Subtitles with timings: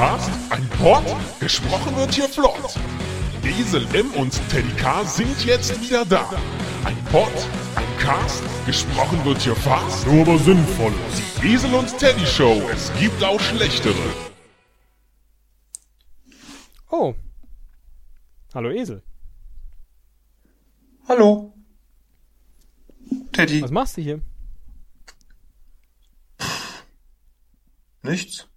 [0.00, 1.04] Cast, ein Pod,
[1.40, 2.74] gesprochen wird hier flott.
[3.44, 6.26] Esel M und Teddy K sind jetzt wieder da.
[6.86, 7.30] Ein Pod,
[7.76, 10.94] ein Cast, gesprochen wird hier fast, nur aber sinnvoll.
[11.42, 13.94] Die Esel und Teddy Show, es gibt auch schlechtere.
[16.90, 17.14] Oh.
[18.54, 19.02] Hallo Esel.
[21.08, 21.52] Hallo.
[23.32, 23.60] Teddy.
[23.60, 24.22] Was machst du hier?
[28.00, 28.49] Nichts.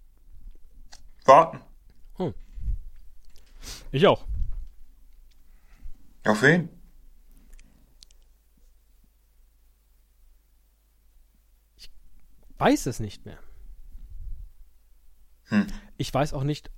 [1.24, 1.60] Warten.
[3.92, 4.26] Ich auch.
[6.24, 6.68] Auf wen?
[12.58, 13.38] Weiß es nicht mehr.
[15.44, 15.66] Hm.
[15.96, 16.70] Ich weiß auch nicht,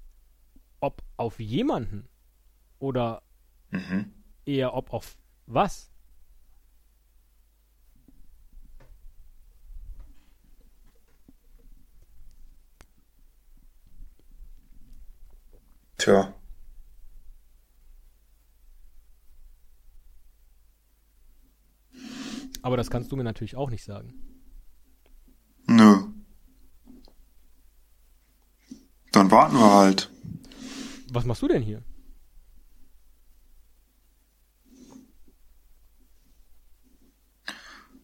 [0.80, 2.09] ob auf jemanden
[2.78, 3.23] oder
[3.70, 4.12] Mhm.
[4.45, 5.90] eher ob auf was.
[15.98, 16.34] Tja.
[22.62, 24.12] Aber das kannst du mir natürlich auch nicht sagen.
[25.66, 26.08] Nö.
[29.12, 30.10] Dann warten wir halt.
[31.10, 31.82] Was machst du denn hier?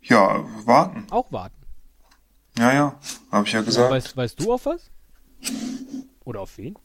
[0.02, 1.06] Ja, warten.
[1.10, 1.60] Auch warten.
[2.58, 3.00] Ja, ja.
[3.30, 3.90] Hab ich ja gesagt.
[3.90, 4.90] Weißt, weißt du auf was?
[6.24, 6.76] Oder auf wen?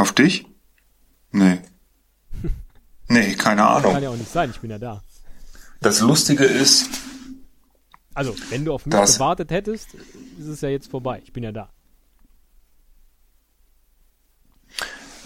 [0.00, 0.46] Auf dich?
[1.30, 1.58] Nee.
[3.08, 4.02] Nee, keine Kann Ahnung.
[4.02, 5.02] ja auch nicht sein, ich bin ja da.
[5.80, 6.88] Das Lustige ist,
[8.14, 9.94] Also, wenn du auf mich gewartet hättest,
[10.38, 11.20] ist es ja jetzt vorbei.
[11.24, 11.68] Ich bin ja da.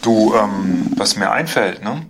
[0.00, 2.06] du, ähm, was mir einfällt, ne?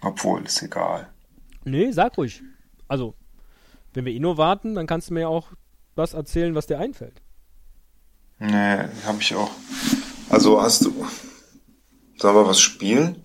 [0.00, 1.08] Obwohl, ist egal.
[1.64, 2.42] Nee, sag ruhig.
[2.90, 3.14] Also,
[3.94, 5.52] wenn wir eh nur warten, dann kannst du mir ja auch
[5.94, 7.22] was erzählen, was dir einfällt.
[8.40, 9.52] Nee, hab ich auch.
[10.28, 11.06] Also hast du.
[12.16, 13.22] Sollen wir was spielen?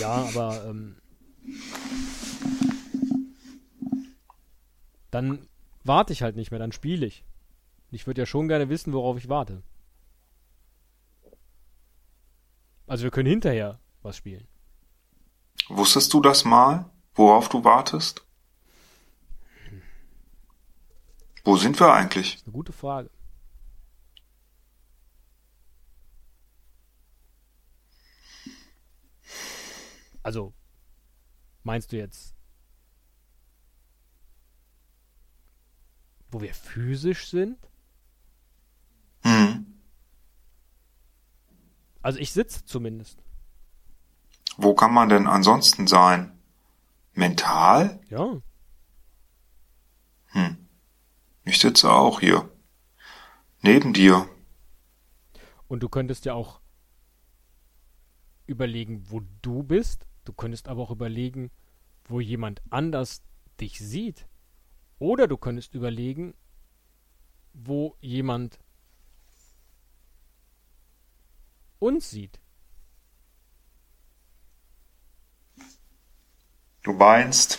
[0.00, 0.96] Ja, aber ähm,
[5.10, 5.46] dann
[5.84, 7.24] warte ich halt nicht mehr, dann spiele ich.
[7.90, 9.62] Ich würde ja schon gerne wissen, worauf ich warte.
[12.86, 14.48] Also wir können hinterher was spielen.
[15.68, 18.24] Wusstest du das mal, worauf du wartest?
[21.44, 22.32] Wo sind wir eigentlich?
[22.32, 23.10] Das ist eine gute Frage.
[30.22, 30.52] Also,
[31.62, 32.34] meinst du jetzt,
[36.30, 37.58] wo wir physisch sind?
[39.22, 39.80] Hm.
[42.02, 43.18] Also ich sitze zumindest.
[44.56, 46.37] Wo kann man denn ansonsten sein?
[47.18, 48.00] Mental?
[48.10, 48.40] Ja.
[50.26, 50.68] Hm.
[51.44, 52.48] Ich sitze auch hier.
[53.60, 54.28] Neben dir.
[55.66, 56.60] Und du könntest ja auch
[58.46, 60.06] überlegen, wo du bist.
[60.24, 61.50] Du könntest aber auch überlegen,
[62.04, 63.24] wo jemand anders
[63.60, 64.28] dich sieht.
[65.00, 66.34] Oder du könntest überlegen,
[67.52, 68.60] wo jemand
[71.80, 72.38] uns sieht.
[76.88, 77.58] Du meinst.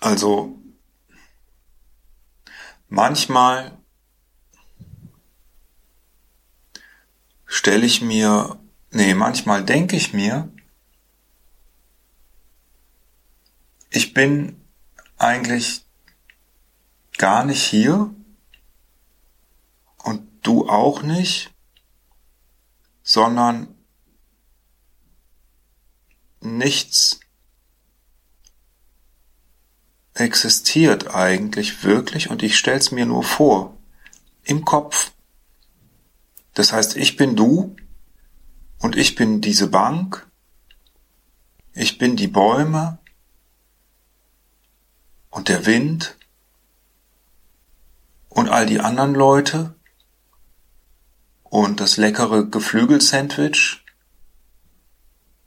[0.00, 0.58] Also
[2.88, 3.76] manchmal
[7.44, 8.58] stelle ich mir,
[8.90, 10.50] nee, manchmal denke ich mir,
[13.90, 14.58] ich bin
[15.18, 15.84] eigentlich
[17.18, 18.14] gar nicht hier
[20.04, 21.54] und du auch nicht,
[23.06, 23.68] sondern
[26.40, 27.20] nichts
[30.14, 33.78] existiert eigentlich wirklich und ich stell's mir nur vor
[34.42, 35.12] im Kopf.
[36.54, 37.76] Das heißt, ich bin du
[38.80, 40.26] und ich bin diese Bank,
[41.74, 42.98] ich bin die Bäume
[45.30, 46.16] und der Wind
[48.30, 49.75] und all die anderen Leute
[51.56, 53.82] und das leckere Geflügelsandwich,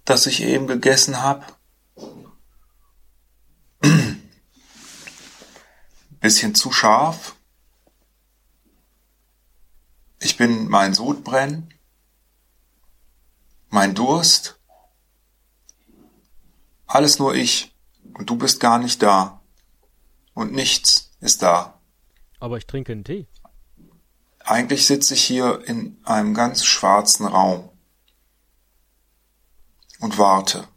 [0.05, 1.45] das ich eben gegessen habe.
[6.19, 7.35] Bisschen zu scharf.
[10.19, 11.71] Ich bin mein Sodbrennen,
[13.69, 14.59] mein Durst.
[16.87, 17.71] Alles nur ich.
[18.15, 19.43] Und du bist gar nicht da.
[20.33, 21.79] Und nichts ist da.
[22.39, 23.27] Aber ich trinke einen Tee.
[24.49, 27.69] Eigentlich sitze ich hier in einem ganz schwarzen Raum
[29.99, 30.67] und warte.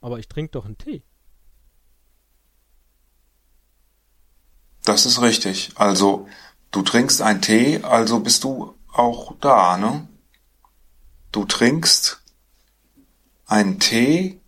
[0.00, 1.04] Aber ich trinke doch einen Tee.
[4.82, 5.70] Das ist richtig.
[5.76, 6.28] Also,
[6.72, 10.08] du trinkst einen Tee, also bist du auch da, ne?
[11.30, 12.20] Du trinkst
[13.46, 14.40] einen Tee.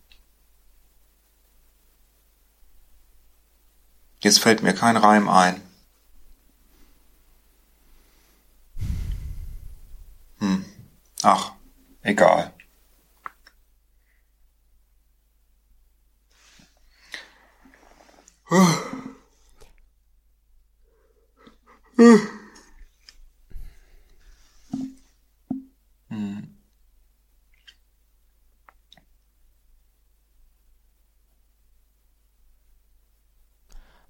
[4.19, 5.63] Jetzt fällt mir kein Reim ein.
[10.39, 10.65] Hm.
[11.29, 11.57] Ach,
[12.03, 12.55] egal.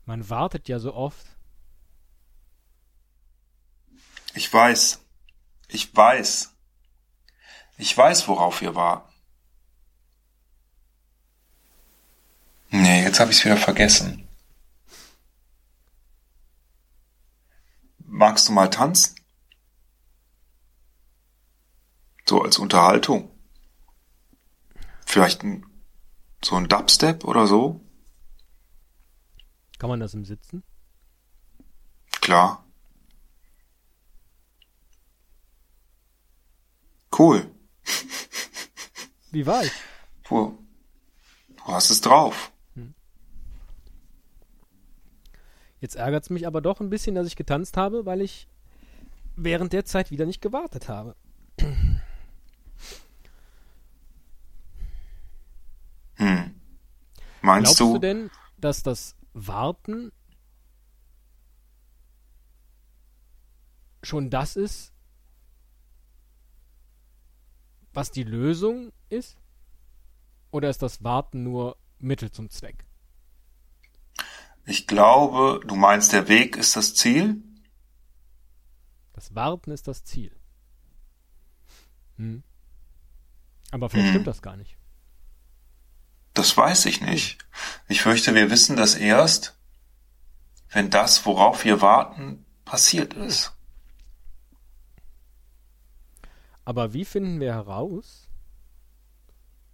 [0.05, 1.27] Man wartet ja so oft.
[4.35, 5.01] Ich weiß.
[5.69, 6.56] Ich weiß.
[7.78, 9.12] Ich weiß, worauf wir warten.
[12.70, 14.26] Nee, jetzt habe ich es wieder vergessen.
[17.99, 19.14] Magst du mal tanzen?
[22.28, 23.31] So als Unterhaltung.
[25.05, 25.64] Vielleicht ein,
[26.43, 27.81] so ein Dubstep oder so?
[29.78, 30.64] Kann man das im Sitzen?
[32.20, 32.64] Klar.
[37.17, 37.56] Cool.
[39.37, 39.73] Wie war ich?
[40.27, 40.56] Du,
[41.59, 42.50] du hast es drauf.
[45.79, 48.49] Jetzt ärgert's mich aber doch ein bisschen, dass ich getanzt habe, weil ich
[49.37, 51.17] während der Zeit wieder nicht gewartet habe.
[56.15, 56.55] Hm.
[57.43, 57.99] Meinst Glaubst du du?
[57.99, 60.12] denn, dass das Warten
[64.03, 64.94] schon das ist,
[67.97, 69.39] was die Lösung ist?
[70.51, 72.85] Oder ist das Warten nur Mittel zum Zweck?
[74.67, 77.43] Ich glaube, du meinst, der Weg ist das Ziel?
[79.13, 80.37] Das Warten ist das Ziel.
[82.17, 82.43] Hm.
[83.71, 84.13] Aber vielleicht Hm.
[84.15, 84.77] stimmt das gar nicht.
[86.35, 87.39] Das weiß ich nicht.
[87.89, 89.57] Ich fürchte, wir wissen das erst,
[90.69, 93.56] wenn das, worauf wir warten, passiert ist.
[96.67, 98.29] Aber wie finden wir heraus,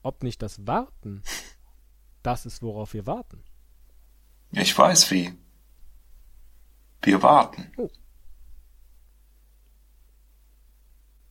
[0.02, 1.22] ob nicht das Warten
[2.22, 3.42] das ist, worauf wir warten?
[4.52, 5.34] Ich weiß wie.
[7.00, 7.72] Wir warten.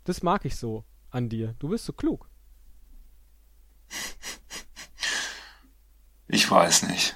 [0.04, 1.54] Das mag ich so an dir.
[1.60, 2.28] Du bist so klug.
[6.28, 7.16] Ich weiß nicht.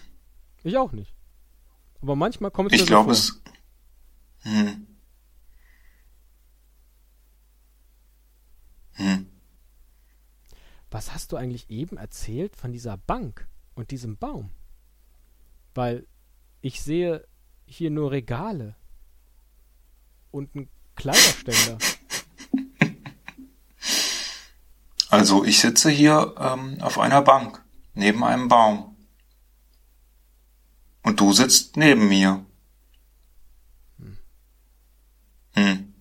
[0.63, 1.13] Ich auch nicht.
[2.01, 3.13] Aber manchmal kommt es Ich so glaube vor.
[3.13, 3.41] es.
[4.43, 4.87] Hm.
[8.95, 9.29] Hm.
[10.91, 14.49] Was hast du eigentlich eben erzählt von dieser Bank und diesem Baum?
[15.73, 16.07] Weil
[16.61, 17.27] ich sehe
[17.65, 18.75] hier nur Regale
[20.31, 21.77] und einen Kleiderständer.
[25.15, 27.63] Also ich sitze hier ähm, auf einer Bank
[27.93, 28.97] neben einem Baum.
[31.03, 32.45] Und du sitzt neben mir.
[35.53, 35.93] Hm.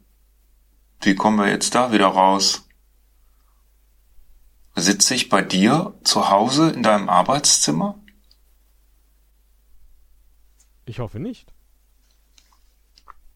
[1.00, 2.66] Wie kommen wir jetzt da wieder raus?
[4.76, 8.02] Sitze ich bei dir zu Hause in deinem Arbeitszimmer?
[10.84, 11.52] Ich hoffe nicht.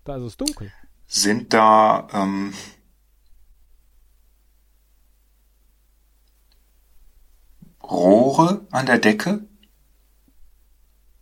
[0.04, 0.72] Da ist es dunkel.
[1.06, 2.52] Sind da ähm,
[7.82, 9.46] Rohre an der Decke?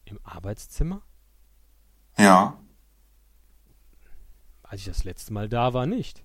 [0.06, 1.02] Im Arbeitszimmer?
[2.16, 2.58] Ja.
[4.62, 6.25] Als ich das letzte Mal da war, nicht.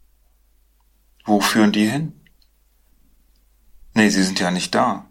[1.25, 2.20] Wo führen die hin?
[3.93, 5.05] Nee, sie sind ja nicht da.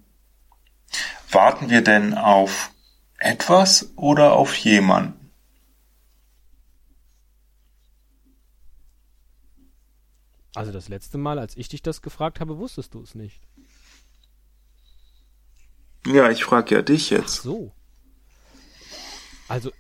[1.31, 2.71] Warten wir denn auf
[3.19, 5.31] etwas oder auf jemanden?
[10.55, 13.41] Also das letzte Mal, als ich dich das gefragt habe, wusstest du es nicht.
[16.07, 17.43] Ja, ich frage ja dich Ach jetzt.
[17.43, 17.73] so.
[19.49, 19.73] Also,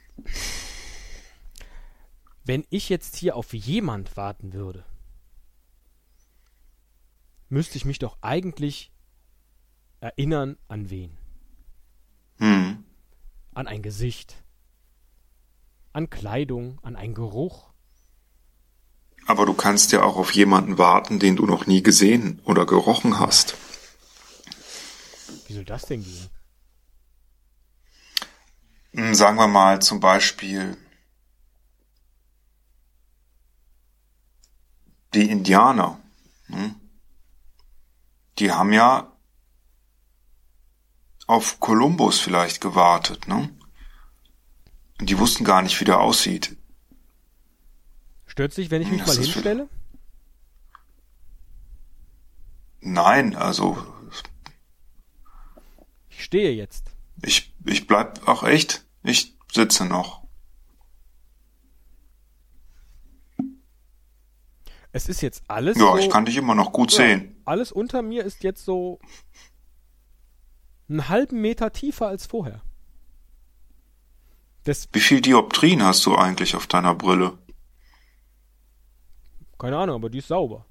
[2.44, 4.84] wenn ich jetzt hier auf jemand warten würde,
[7.50, 8.90] müsste ich mich doch eigentlich
[10.00, 11.18] erinnern an wen?
[12.38, 12.84] Hm.
[13.52, 14.42] An ein Gesicht,
[15.92, 17.70] an Kleidung, an einen Geruch.
[19.26, 23.18] Aber du kannst ja auch auf jemanden warten, den du noch nie gesehen oder gerochen
[23.18, 23.56] hast.
[25.46, 26.30] Wie soll das denn gehen?
[28.92, 30.76] Hm, Sagen wir mal zum Beispiel
[35.12, 36.00] die Indianer.
[36.48, 36.74] Ne?
[38.40, 39.12] Die haben ja
[41.26, 43.50] auf Kolumbus vielleicht gewartet, ne?
[44.98, 46.56] Und die wussten gar nicht, wie der aussieht.
[48.26, 49.68] Stört sich, wenn ich mich Das mal hinstelle?
[52.80, 53.76] Nein, also
[56.08, 56.86] Ich stehe jetzt.
[57.22, 60.19] ich, ich bleib auch echt, ich sitze noch.
[64.92, 65.98] Es ist jetzt alles Ja, so...
[65.98, 67.36] ich kann dich immer noch gut Ja, sehen.
[67.44, 68.98] Alles unter mir ist jetzt so
[70.88, 72.62] einen halben Meter tiefer als vorher.
[74.64, 77.38] Das, Wie viel Dioptrien hast du eigentlich auf deiner Brille?
[79.58, 80.64] keine Ahnung, aber die ist sauber.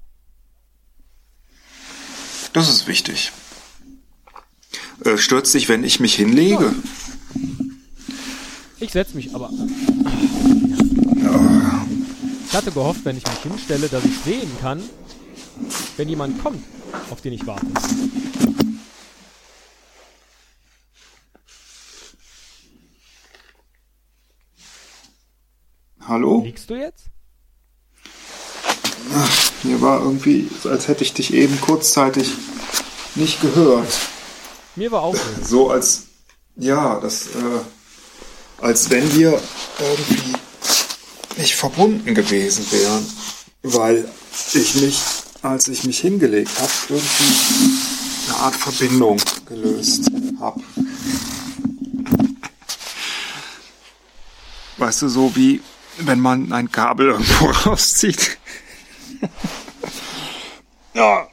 [2.52, 3.30] Das ist wichtig.
[5.04, 6.74] Äh, stürzt dich, wenn ich mich hinlege?
[8.80, 9.50] Ich setze mich aber.
[12.50, 14.82] Ich hatte gehofft, wenn ich mich hinstelle, dass ich sehen kann,
[15.96, 16.64] wenn jemand kommt,
[17.08, 17.64] auf den ich warte.
[26.00, 26.42] Hallo?
[26.42, 27.04] Liegst du jetzt?
[29.62, 32.32] Mir war irgendwie, als hätte ich dich eben kurzzeitig
[33.14, 33.96] nicht gehört.
[34.74, 35.20] Mir war auch so.
[35.44, 36.06] So als,
[36.56, 37.60] ja, das, äh,
[38.60, 39.40] als wenn wir
[39.78, 40.32] irgendwie
[41.36, 43.06] nicht verbunden gewesen wären,
[43.62, 44.08] weil
[44.54, 45.00] ich mich,
[45.42, 47.80] als ich mich hingelegt habe, irgendwie
[48.28, 50.60] eine Art Verbindung gelöst habe.
[54.76, 55.60] Weißt du, so wie
[55.98, 58.38] wenn man ein Kabel irgendwo rauszieht.
[60.94, 61.28] ja.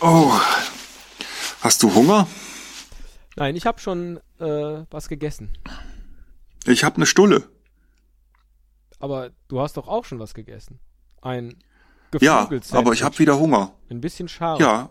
[0.00, 0.32] Oh.
[1.60, 2.26] Hast du Hunger?
[3.36, 5.50] Nein, ich habe schon äh, was gegessen.
[6.68, 7.48] Ich habe eine Stulle.
[8.98, 10.78] Aber du hast doch auch schon was gegessen.
[11.22, 11.56] Ein
[12.20, 13.72] Ja, aber ich habe wieder Hunger.
[13.90, 14.60] Ein bisschen scharf.
[14.60, 14.90] Ja.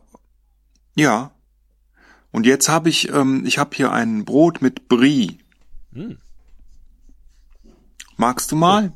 [0.95, 1.31] Ja.
[2.31, 5.39] Und jetzt habe ich, ähm, ich habe hier ein Brot mit Brie.
[5.93, 6.17] Hm.
[8.15, 8.93] Magst du mal?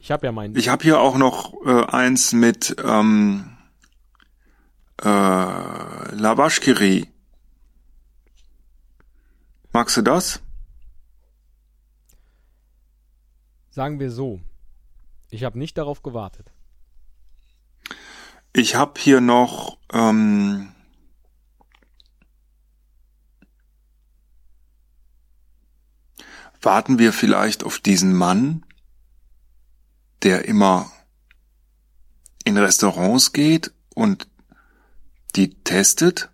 [0.00, 0.56] Ich habe ja meinen.
[0.56, 3.56] Ich habe hier auch noch äh, eins mit ähm,
[5.02, 5.06] äh,
[6.14, 7.08] Lavashkiri.
[9.72, 10.40] Magst du das?
[13.78, 14.40] Sagen wir so.
[15.30, 16.50] Ich habe nicht darauf gewartet.
[18.52, 20.74] Ich habe hier noch ähm,
[26.60, 28.66] warten wir vielleicht auf diesen Mann,
[30.24, 30.90] der immer
[32.42, 34.26] in Restaurants geht und
[35.36, 36.30] die testet?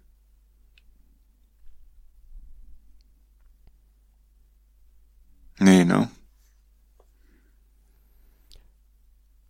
[5.59, 6.09] Nee, ne?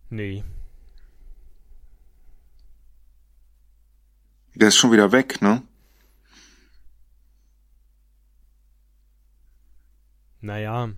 [0.09, 0.43] Nee.
[4.55, 5.61] Der ist schon wieder weg, ne?
[10.41, 10.89] Naja.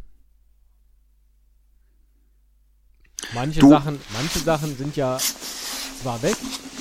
[3.34, 6.36] Manche Du- Sachen, manche Sachen sind ja zwar weg,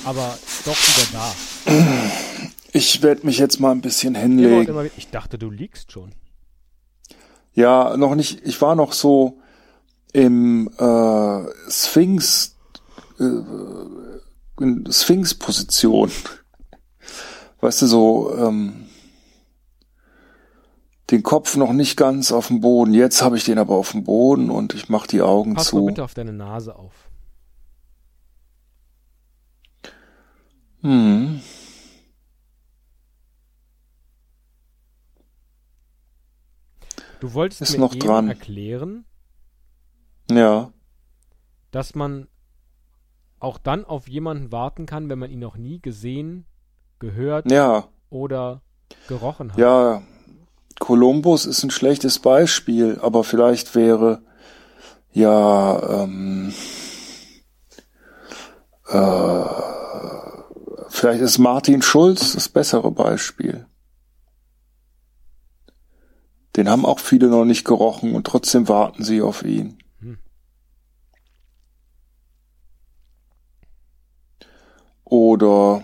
[0.05, 2.11] aber doch wieder da.
[2.73, 4.89] Ich werde mich jetzt mal ein bisschen hinlegen.
[4.97, 6.13] Ich dachte, du liegst schon.
[7.53, 8.41] Ja, noch nicht.
[8.45, 9.41] Ich war noch so
[10.17, 12.55] im äh, Sphinx
[13.19, 13.23] äh,
[14.59, 16.11] in Sphinx-Position.
[17.61, 18.87] Weißt du, so ähm,
[21.11, 22.95] den Kopf noch nicht ganz auf dem Boden.
[22.95, 25.85] Jetzt habe ich den aber auf dem Boden und ich mache die Augen Pass zu.
[25.85, 26.93] bitte auf deine Nase auf.
[30.81, 31.41] Hm.
[37.19, 38.29] Du wolltest Ist mir noch dran.
[38.29, 39.05] erklären,
[40.29, 40.71] Ja,
[41.71, 42.27] dass man
[43.39, 46.45] auch dann auf jemanden warten kann, wenn man ihn noch nie gesehen,
[46.99, 48.61] gehört ja, oder
[49.07, 49.59] gerochen hat.
[49.59, 50.01] ja.
[50.79, 54.21] Kolumbus ist ein schlechtes Beispiel, aber vielleicht wäre
[55.11, 56.53] ja ähm,
[58.87, 59.45] äh,
[60.89, 63.65] vielleicht ist Martin Schulz das bessere Beispiel.
[66.55, 69.79] Den haben auch viele noch nicht gerochen und trotzdem warten sie auf ihn.
[75.09, 75.83] Oder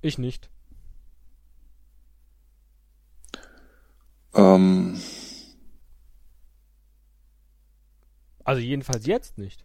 [0.00, 0.50] Ich nicht.
[4.34, 4.98] ähm,
[8.44, 9.64] Also jedenfalls jetzt nicht.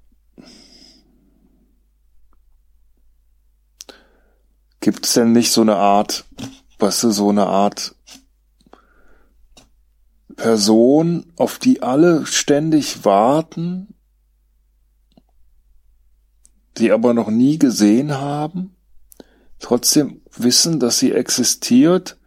[4.80, 6.26] gibt es denn nicht so eine Art,
[6.80, 7.96] weißt du, so eine Art
[10.36, 13.97] Person, auf die alle ständig warten,
[16.78, 18.76] die aber noch nie gesehen haben,
[19.60, 22.18] trotzdem wissen, dass sie existiert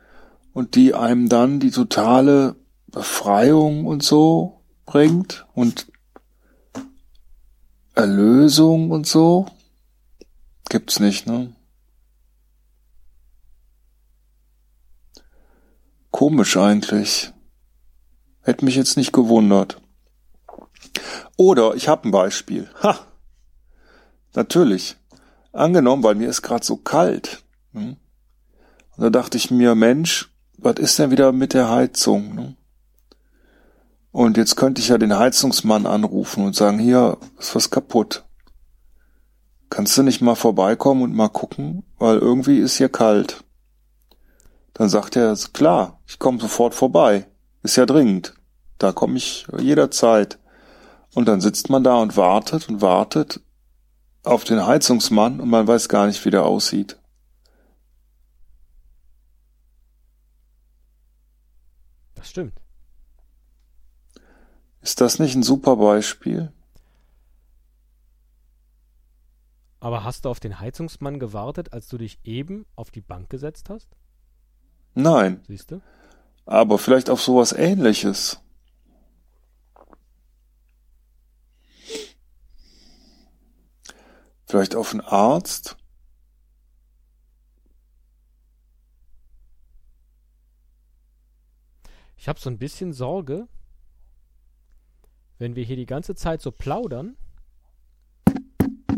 [0.52, 2.56] und die einem dann die totale
[2.88, 5.86] Befreiung und so bringt und
[7.94, 9.46] Erlösung und so?
[10.68, 11.54] Gibt's nicht, ne?
[16.10, 17.32] Komisch eigentlich.
[18.42, 19.80] Hätte mich jetzt nicht gewundert.
[21.36, 22.68] Oder ich habe ein Beispiel.
[22.82, 22.98] Ha!
[24.34, 24.96] Natürlich.
[25.52, 27.42] Angenommen, weil mir ist gerade so kalt.
[27.72, 27.96] Ne?
[28.96, 32.34] Und da dachte ich mir, Mensch, was ist denn wieder mit der Heizung?
[32.34, 32.56] Ne?
[34.12, 38.24] Und jetzt könnte ich ja den Heizungsmann anrufen und sagen, hier ist was kaputt.
[39.68, 43.44] Kannst du nicht mal vorbeikommen und mal gucken, weil irgendwie ist hier kalt.
[44.74, 47.26] Dann sagt er, klar, ich komme sofort vorbei.
[47.62, 48.34] Ist ja dringend.
[48.78, 50.38] Da komme ich jederzeit.
[51.14, 53.40] Und dann sitzt man da und wartet und wartet
[54.22, 56.98] auf den Heizungsmann und man weiß gar nicht, wie der aussieht.
[62.14, 62.60] Das stimmt.
[64.82, 66.52] Ist das nicht ein super Beispiel?
[69.80, 73.70] Aber hast du auf den Heizungsmann gewartet, als du dich eben auf die Bank gesetzt
[73.70, 73.88] hast?
[74.94, 75.40] Nein.
[75.48, 75.80] Siehst du?
[76.44, 78.42] Aber vielleicht auf sowas ähnliches.
[84.50, 85.76] Vielleicht auf einen Arzt?
[92.16, 93.46] Ich habe so ein bisschen Sorge,
[95.38, 97.16] wenn wir hier die ganze Zeit so plaudern,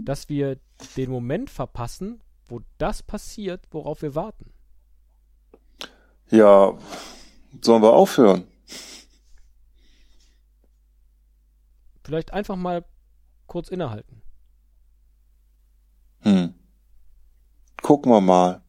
[0.02, 0.58] dass wir
[0.96, 4.54] den Moment verpassen, wo das passiert, worauf wir warten.
[6.30, 6.78] Ja,
[7.60, 8.46] sollen wir aufhören?
[12.02, 12.86] Vielleicht einfach mal
[13.46, 14.22] kurz innehalten.
[16.22, 16.54] Hm.
[17.92, 18.62] Gucken wir mal.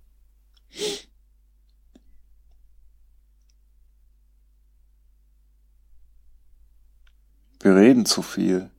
[7.61, 8.69] Wir reden zu viel.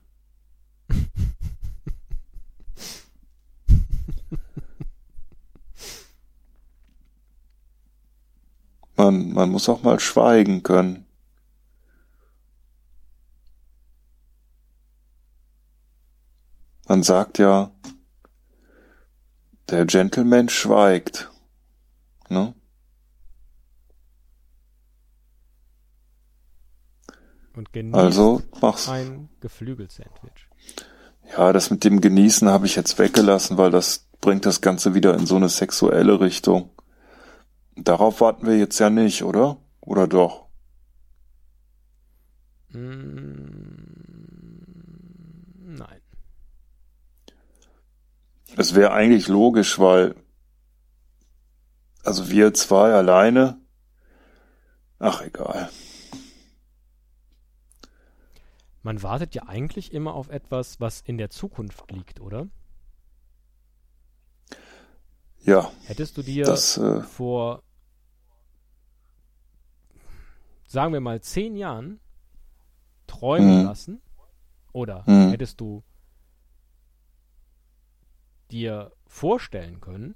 [8.97, 11.07] man, man muss auch mal schweigen können.
[16.87, 17.71] Man sagt ja,
[19.71, 21.31] der Gentleman schweigt.
[22.29, 22.55] Ne?
[27.55, 28.89] Und genießt Also mach's.
[28.89, 30.49] ein Geflügel-Sandwich.
[31.37, 35.15] Ja, das mit dem Genießen habe ich jetzt weggelassen, weil das bringt das Ganze wieder
[35.15, 36.71] in so eine sexuelle Richtung.
[37.77, 39.59] Darauf warten wir jetzt ja nicht, oder?
[39.81, 40.47] Oder doch?
[42.71, 42.81] Mm,
[45.77, 46.01] nein.
[48.57, 50.15] Es wäre eigentlich logisch, weil
[52.05, 53.59] also wir zwei alleine.
[54.99, 55.71] Ach egal.
[58.83, 62.47] Man wartet ja eigentlich immer auf etwas, was in der Zukunft liegt, oder?
[65.43, 67.63] Ja, Hättest du dir das äh, vor,
[70.67, 72.01] sagen wir mal, zehn Jahren
[73.07, 73.65] träumen Mhm.
[73.65, 74.03] lassen?
[74.73, 75.31] Oder Mhm.
[75.31, 75.83] hättest du
[78.55, 80.15] dir vorstellen können,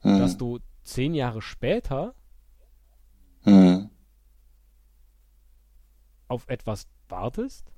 [0.00, 2.14] hm, dass du zehn Jahre später
[3.44, 3.88] hm,
[6.28, 7.72] auf etwas wartest,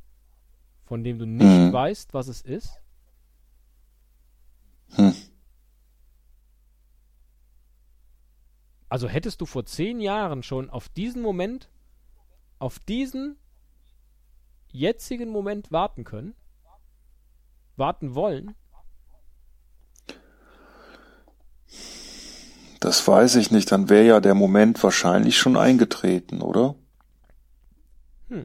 [0.84, 1.72] von dem du nicht Mhm.
[1.72, 2.80] weißt, was es ist?
[4.96, 5.12] hm.
[8.88, 11.70] Also hättest du vor zehn Jahren schon auf diesen Moment,
[12.58, 13.38] auf diesen
[14.70, 16.34] jetzigen Moment warten können?
[17.76, 18.54] Warten wollen?
[22.82, 23.70] Das weiß ich nicht.
[23.70, 26.74] Dann wäre ja der Moment wahrscheinlich schon eingetreten, oder?
[28.28, 28.44] Hm.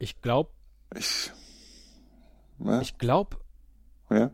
[0.00, 0.50] Ich glaube,
[0.96, 1.30] Ich.
[2.58, 3.36] Ja, ich glaube,
[4.10, 4.32] ja?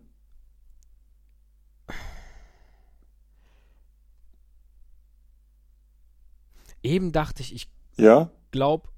[6.83, 7.69] eben dachte ich, ich
[7.99, 8.31] Ja?
[8.51, 8.89] glaube,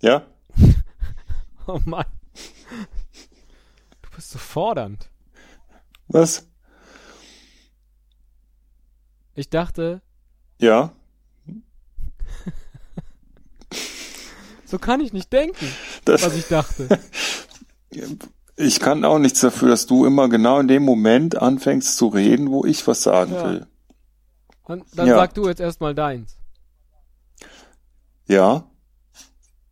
[0.00, 0.24] Ja?
[1.68, 2.04] oh Mann,
[4.02, 5.10] du bist so fordernd.
[6.08, 6.46] Was?
[9.34, 10.00] Ich dachte,
[10.58, 10.92] Ja?
[14.64, 15.66] so kann ich nicht denken,
[16.04, 17.00] Das, was ich dachte.
[18.58, 22.50] Ich kann auch nichts dafür, dass du immer genau in dem Moment anfängst zu reden,
[22.50, 23.44] wo ich was sagen Ja.
[23.44, 23.66] will.
[24.66, 25.16] Dann, dann Ja.
[25.16, 26.38] sag du jetzt erstmal deins.
[28.26, 28.64] Ja,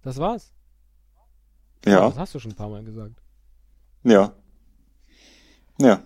[0.02, 0.52] Das war's.
[1.86, 3.20] Ja, Das hast du schon ein paar Mal gesagt.
[4.02, 4.32] ja.
[5.80, 6.02] Ja.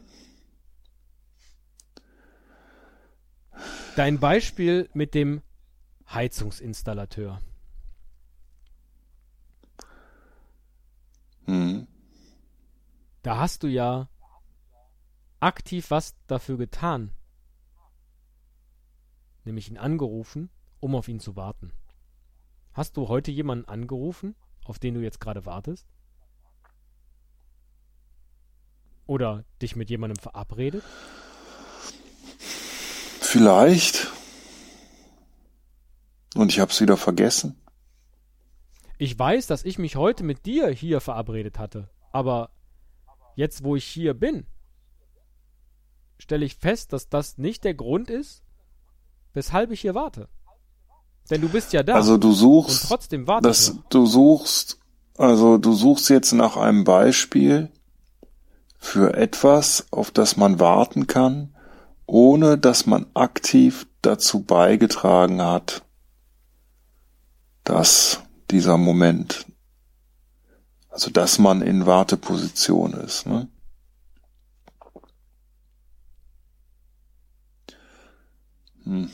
[3.96, 5.42] Dein Beispiel mit dem
[6.08, 7.40] Heizungsinstallateur.
[11.44, 11.86] Hm.
[13.22, 14.08] Da hast du ja
[15.40, 17.10] aktiv was dafür getan.
[19.44, 21.72] Nämlich ihn angerufen, um auf ihn zu warten.
[22.72, 24.36] Hast du heute jemanden angerufen,
[24.68, 25.86] auf den du jetzt gerade wartest?
[29.06, 30.84] Oder dich mit jemandem verabredet?
[33.20, 34.08] Vielleicht.
[36.34, 37.60] Und ich hab's wieder vergessen.
[38.98, 42.50] Ich weiß, dass ich mich heute mit dir hier verabredet hatte, aber
[43.36, 44.46] jetzt, wo ich hier bin,
[46.18, 48.42] stelle ich fest, dass das nicht der Grund ist,
[49.32, 50.28] weshalb ich hier warte.
[51.30, 53.56] Denn du bist ja da Also du und suchst, trotzdem warte ich.
[53.56, 53.88] das, noch.
[53.90, 54.78] du suchst,
[55.16, 57.70] also du suchst jetzt nach einem Beispiel
[58.78, 61.54] für etwas, auf das man warten kann,
[62.06, 65.82] ohne dass man aktiv dazu beigetragen hat,
[67.64, 69.46] dass dieser Moment,
[70.88, 73.26] also dass man in Warteposition ist.
[73.26, 73.48] Ne?
[78.84, 79.10] Hm.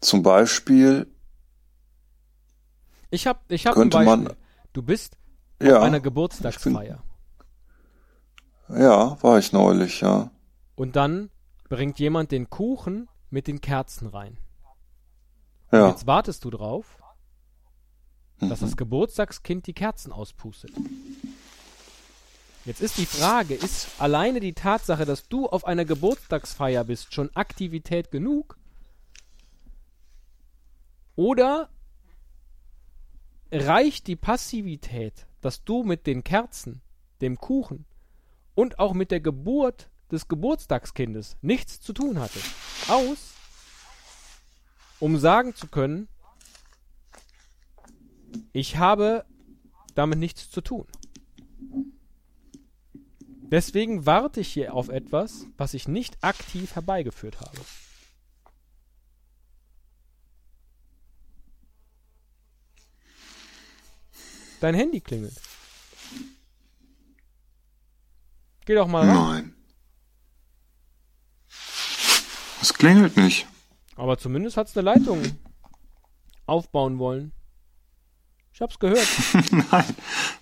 [0.00, 1.06] Zum Beispiel
[3.10, 4.16] Ich hab, ich hab könnte Beispiel.
[4.24, 4.36] man-
[4.72, 5.16] du bist
[5.60, 7.02] ja, auf einer Geburtstagsfeier
[8.68, 10.30] ja, war ich neulich, ja.
[10.76, 11.30] und dann
[11.68, 14.38] bringt jemand den Kuchen mit den Kerzen rein.
[15.72, 16.98] Und Ja, jetzt wartest du drauf,
[18.38, 18.64] dass Mhm.
[18.66, 20.70] das Geburtstagskind die Kerzen auspustet.
[22.64, 27.34] Jetzt ist die Frage, ist alleine die Tatsache, dass du auf einer Geburtstagsfeier bist, schon
[27.34, 28.56] Aktivität genug?
[31.20, 31.68] Oder
[33.52, 36.80] reicht die Passivität, dass du mit den Kerzen,
[37.20, 37.84] dem Kuchen
[38.54, 42.46] und auch mit der Geburt des Geburtstagskindes nichts zu tun hattest,
[42.88, 43.34] aus,
[44.98, 46.08] um sagen zu können,
[48.54, 49.26] ich habe
[49.94, 50.86] damit nichts zu tun.
[53.50, 57.60] Deswegen warte ich hier auf etwas, was ich nicht aktiv herbeigeführt habe.
[64.60, 65.40] Dein Handy klingelt.
[68.66, 69.14] Geh doch mal ran.
[69.16, 69.54] nein.
[72.60, 73.46] Es klingelt nicht.
[73.96, 75.22] Aber zumindest hat's eine Leitung
[76.46, 77.32] aufbauen wollen.
[78.52, 79.08] Ich hab's gehört.
[79.50, 79.84] nein,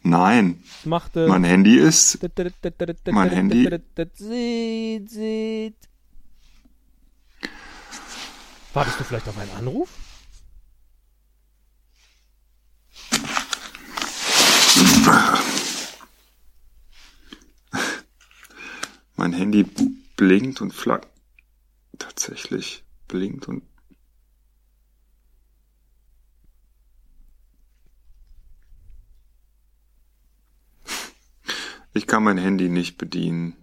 [0.02, 0.64] nein.
[0.80, 1.28] Es machte.
[1.28, 2.18] Mein Handy ist,
[3.12, 3.68] Mein Handy-
[4.14, 5.76] Sieht, sieht.
[8.74, 9.90] Wartest du vielleicht auf einen Anruf?
[19.16, 19.64] Mein Handy
[20.16, 21.10] blinkt und flackert.
[21.98, 23.62] Tatsächlich blinkt und
[31.98, 33.56] Ich kann mein Handy nicht bedienen.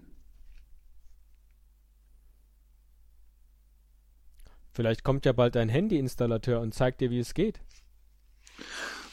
[4.73, 7.61] Vielleicht kommt ja bald ein Handyinstallateur und zeigt dir, wie es geht.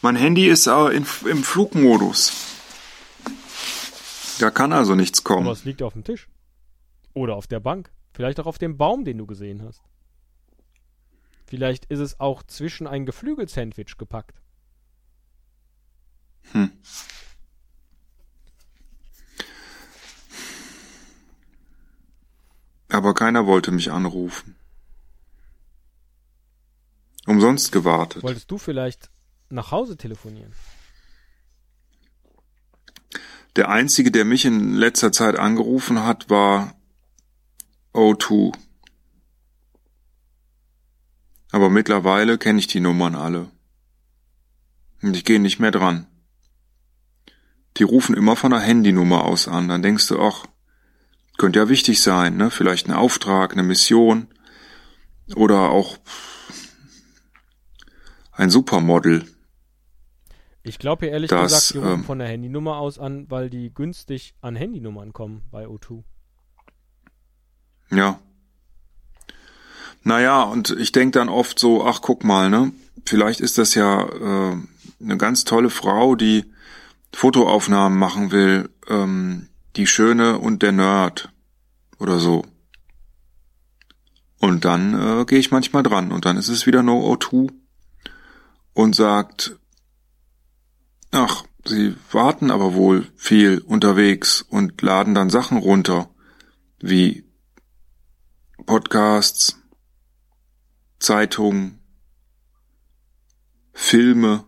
[0.03, 2.33] Mein Handy ist auch in, im Flugmodus.
[4.41, 5.47] Da kann also nichts Aber kommen.
[5.49, 6.29] es liegt auf dem Tisch.
[7.15, 7.93] Oder auf der Bank.
[8.12, 9.81] Vielleicht auch auf dem Baum, den du gesehen hast.
[11.47, 14.43] Vielleicht ist es auch zwischen ein Geflügel-Sandwich gepackt.
[16.51, 16.73] Hm.
[22.88, 24.57] Aber keiner wollte mich anrufen.
[27.27, 28.25] Umsonst gewartet.
[28.25, 29.12] Wolltest du vielleicht
[29.53, 30.53] nach Hause telefonieren?
[33.57, 36.75] Der einzige, der mich in letzter Zeit angerufen hat, war
[37.93, 38.57] O2.
[41.51, 43.51] Aber mittlerweile kenne ich die Nummern alle.
[45.03, 46.07] Und ich gehe nicht mehr dran.
[47.77, 49.69] Die rufen immer von einer Handynummer aus an.
[49.69, 50.47] Dann denkst du, ach,
[51.37, 52.51] könnte ja wichtig sein, ne?
[52.51, 54.29] Vielleicht ein Auftrag, eine Mission
[55.35, 55.99] oder auch
[58.33, 59.27] ein Supermodel.
[60.64, 63.72] Ich glaube ehrlich Das, gesagt, die rufen ähm, von der Handynummer aus an, weil die
[63.75, 66.05] günstig an Handynummern kommen bei O2.
[67.90, 68.18] Ja.
[70.05, 72.72] Naja, und ich denk dann oft so, ach guck mal, ne?
[73.05, 74.57] Vielleicht ist das ja äh,
[75.01, 76.44] eine ganz tolle Frau, die
[77.12, 81.31] Fotoaufnahmen machen will, ähm, die Schöne und der Nerd
[81.98, 82.44] oder so.
[84.38, 87.53] Und dann äh, gehe ich manchmal dran und dann ist es wieder No O2
[88.75, 89.57] und sagt,
[91.12, 96.11] ach, sie warten aber wohl viel unterwegs und laden dann Sachen runter,
[96.81, 97.25] wie
[98.66, 99.61] Podcasts,
[100.98, 101.81] Zeitungen,
[103.72, 104.44] Filme,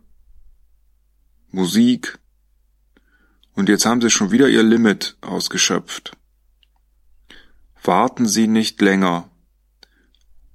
[1.51, 2.19] Musik.
[3.53, 6.17] Und jetzt haben sie schon wieder ihr Limit ausgeschöpft.
[7.83, 9.31] Warten Sie nicht länger.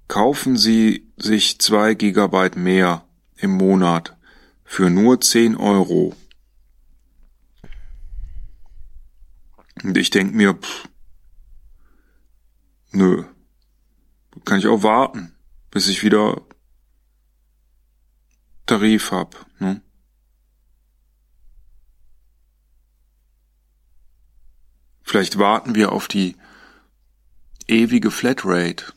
[0.08, 4.18] Kaufen Sie sich zwei Gigabyte mehr im Monat
[4.69, 6.15] für nur zehn Euro.
[9.82, 10.88] Und ich denk mir, pff,
[12.91, 13.23] nö,
[14.45, 15.36] kann ich auch warten,
[15.71, 16.43] bis ich wieder
[18.67, 19.47] Tarif hab.
[19.60, 19.82] Ne?
[25.01, 26.36] Vielleicht warten wir auf die
[27.67, 28.93] ewige Flatrate.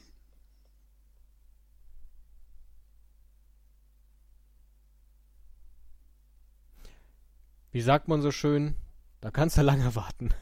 [7.73, 8.77] Wie sagt man so schön?
[9.23, 10.35] Da kannst du lange warten.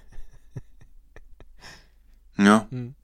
[2.37, 2.67] Ja.
[2.71, 2.95] Hm.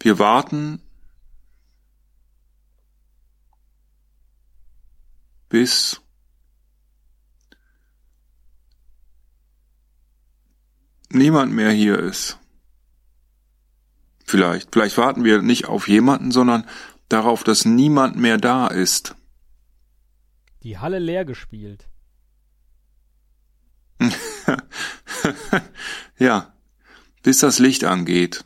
[0.00, 0.80] Wir warten
[5.50, 6.00] bis
[11.10, 12.38] niemand mehr hier ist.
[14.24, 14.72] Vielleicht.
[14.72, 16.66] Vielleicht warten wir nicht auf jemanden, sondern
[17.10, 19.14] darauf, dass niemand mehr da ist.
[20.62, 21.89] Die Halle leer gespielt.
[26.18, 26.52] ja,
[27.22, 28.44] bis das Licht angeht.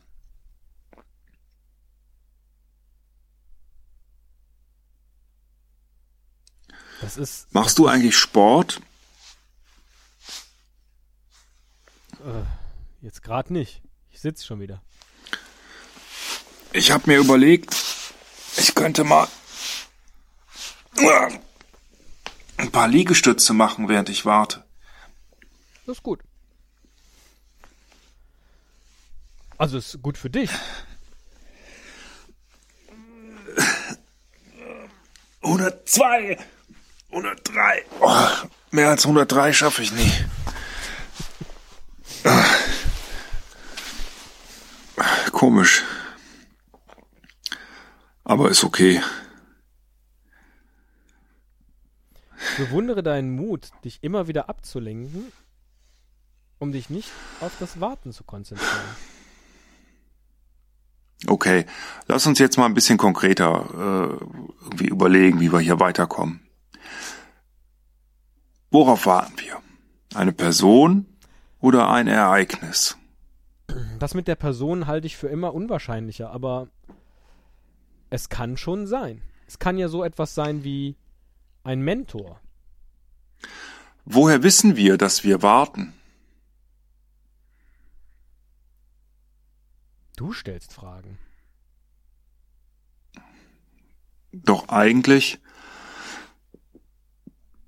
[7.01, 7.47] Das ist.
[7.53, 8.81] Machst du eigentlich Sport?
[12.25, 12.43] Äh,
[13.03, 13.83] jetzt gerade nicht.
[14.11, 14.83] Ich sitz schon wieder.
[16.73, 17.77] Ich habe mir überlegt,
[18.57, 19.29] ich könnte mal
[22.57, 24.64] ein paar Liegestütze machen, während ich warte.
[25.87, 26.21] Das ist gut.
[29.59, 30.51] Also ist gut für dich.
[35.43, 36.39] 102,
[37.11, 37.85] 103.
[38.01, 38.27] Oh,
[38.71, 40.13] mehr als 103 schaffe ich nie.
[45.33, 45.83] Komisch.
[48.25, 49.03] Aber ist okay.
[52.57, 55.31] Bewundere deinen Mut, dich immer wieder abzulenken,
[56.65, 58.97] um dich nicht auf das Warten zu konzentrieren.
[61.27, 61.67] Okay,
[62.09, 64.25] lass uns jetzt mal ein bisschen konkreter äh,
[64.65, 66.41] irgendwie überlegen, wie wir hier weiterkommen.
[68.71, 69.61] Worauf warten wir?
[70.15, 71.07] Eine Person
[71.61, 72.97] oder ein Ereignis?
[73.99, 76.69] Das mit der Person halte ich für immer unwahrscheinlicher, aber
[78.11, 79.23] es kann schon sein.
[79.47, 80.97] Es kann ja so etwas sein wie
[81.63, 82.41] ein Mentor.
[84.05, 85.95] Woher wissen wir, dass wir warten?
[90.17, 91.19] Du stellst Fragen.
[94.33, 95.39] Doch eigentlich,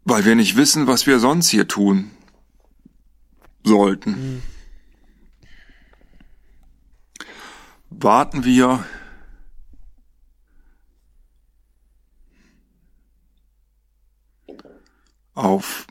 [0.04, 2.10] weil wir nicht wissen, was wir sonst hier tun
[3.64, 4.14] sollten.
[4.14, 4.42] Hm.
[7.90, 8.84] Warten wir
[15.34, 15.86] auf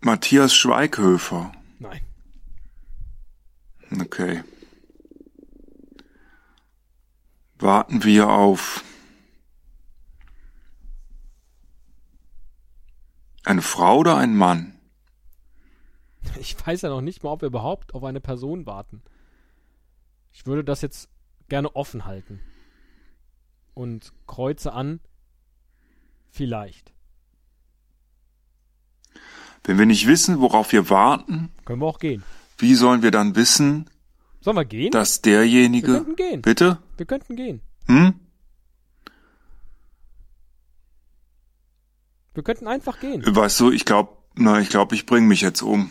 [0.00, 1.52] Matthias Schweighöfer.
[1.78, 2.02] Nein.
[4.00, 4.42] Okay.
[7.62, 8.82] Warten wir auf
[13.44, 14.74] eine Frau oder einen Mann?
[16.40, 19.02] Ich weiß ja noch nicht mal, ob wir überhaupt auf eine Person warten.
[20.32, 21.08] Ich würde das jetzt
[21.48, 22.40] gerne offen halten.
[23.74, 24.98] Und kreuze an,
[26.30, 26.92] vielleicht.
[29.62, 32.24] Wenn wir nicht wissen, worauf wir warten, Können wir auch gehen.
[32.58, 33.88] wie sollen wir dann wissen,
[34.40, 34.90] Sollen wir gehen?
[34.90, 35.92] dass wir derjenige.
[35.92, 36.42] könnten gehen.
[36.42, 36.78] Bitte?
[37.02, 37.60] Wir könnten gehen.
[37.86, 38.14] Hm?
[42.32, 43.24] Wir könnten einfach gehen.
[43.26, 45.90] Weißt du, ich glaub, na, ich glaube, ich bring mich jetzt um.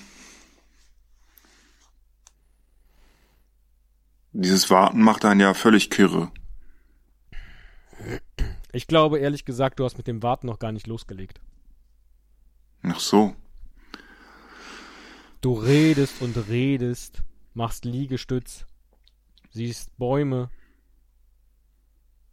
[4.32, 6.32] Dieses Warten macht einen ja völlig kirre.
[8.72, 11.42] Ich glaube ehrlich gesagt, du hast mit dem Warten noch gar nicht losgelegt.
[12.84, 13.36] Ach so.
[15.42, 17.22] Du redest und redest,
[17.54, 18.66] machst Liegestütz,
[19.50, 20.50] siehst Bäume,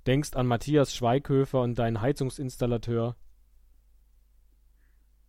[0.08, 3.14] denkst an Matthias Schweighöfer und deinen Heizungsinstallateur.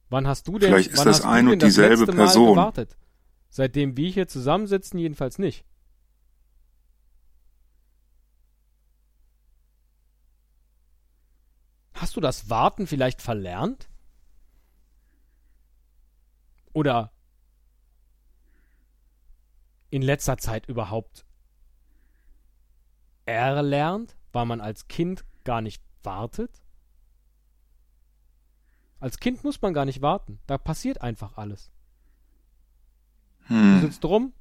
[0.07, 1.99] Wann hast du denn, Vielleicht ist wann das hast du ein denn und dieselbe das
[1.99, 2.49] letzte Mal Person.
[2.55, 2.97] gewartet?
[3.49, 5.65] Seitdem wir hier zusammensitzen, jedenfalls nicht.
[11.93, 13.89] Hast du das Warten vielleicht verlernt?
[16.71, 17.11] Oder
[19.89, 21.25] in letzter Zeit überhaupt
[23.25, 26.61] erlernt, weil man als Kind gar nicht wartet?
[28.99, 30.39] Als Kind muss man gar nicht warten.
[30.47, 31.71] Da passiert einfach alles.
[33.47, 34.33] Du Hm, sitzt rum,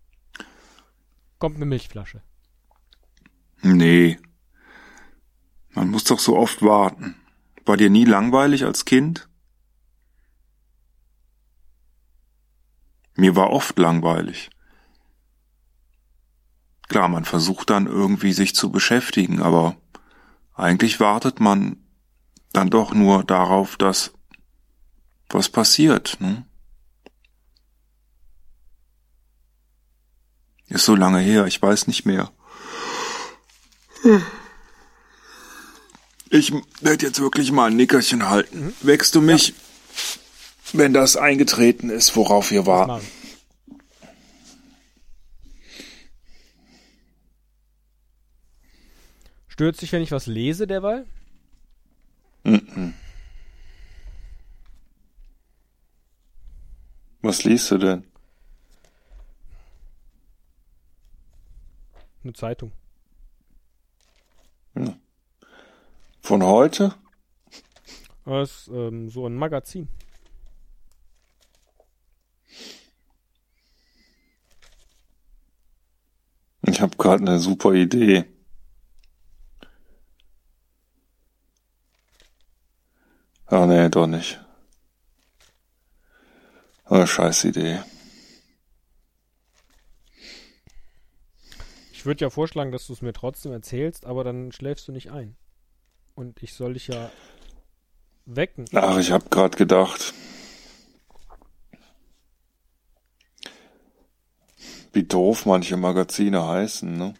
[1.39, 2.23] kommt eine Milchflasche.
[3.63, 4.19] nee.
[5.71, 7.15] Man muss doch so oft warten.
[7.65, 9.29] War dir nie langweilig als Kind?
[13.17, 14.51] Mir war oft langweilig.
[16.89, 19.77] Klar, man versucht dann irgendwie sich zu beschäftigen, aber
[20.55, 21.77] eigentlich wartet man
[22.53, 24.13] dann doch nur darauf, dass
[25.29, 26.17] was passiert.
[26.21, 26.47] Ne?
[30.69, 32.31] Ist so lange her, ich weiß nicht mehr.
[36.31, 38.75] Ich werde jetzt wirklich mal ein Nickerchen halten.
[38.81, 39.55] Wächst du mich,
[40.73, 43.07] wenn das eingetreten ist, worauf wir warten?
[49.59, 51.05] Stört sich, wenn ich was lese derweil?
[57.23, 58.05] Was liest du denn?
[62.23, 62.71] Eine Zeitung.
[66.21, 66.95] Von heute?
[68.27, 69.89] Das ist ähm, so ein Magazin.
[76.63, 78.38] Ich habe gerade eine super Idee.
[83.51, 84.39] Ah nee, doch nicht.
[86.85, 87.81] Ah, scheiß Idee.
[91.93, 95.11] Ich würde ja vorschlagen, dass du es mir trotzdem erzählst, aber dann schläfst du nicht
[95.11, 95.37] ein.
[96.15, 97.11] Und ich soll dich ja
[98.27, 98.67] wecken.
[98.75, 100.13] Ach, ich habe gerade gedacht.
[104.93, 107.15] Wie doof manche Magazine heißen, ne?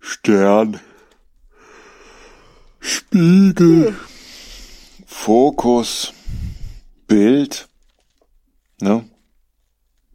[0.00, 0.80] Stern.
[3.12, 3.94] Spiegel.
[5.04, 6.14] Fokus.
[7.06, 7.68] Bild.
[8.80, 9.04] Ne?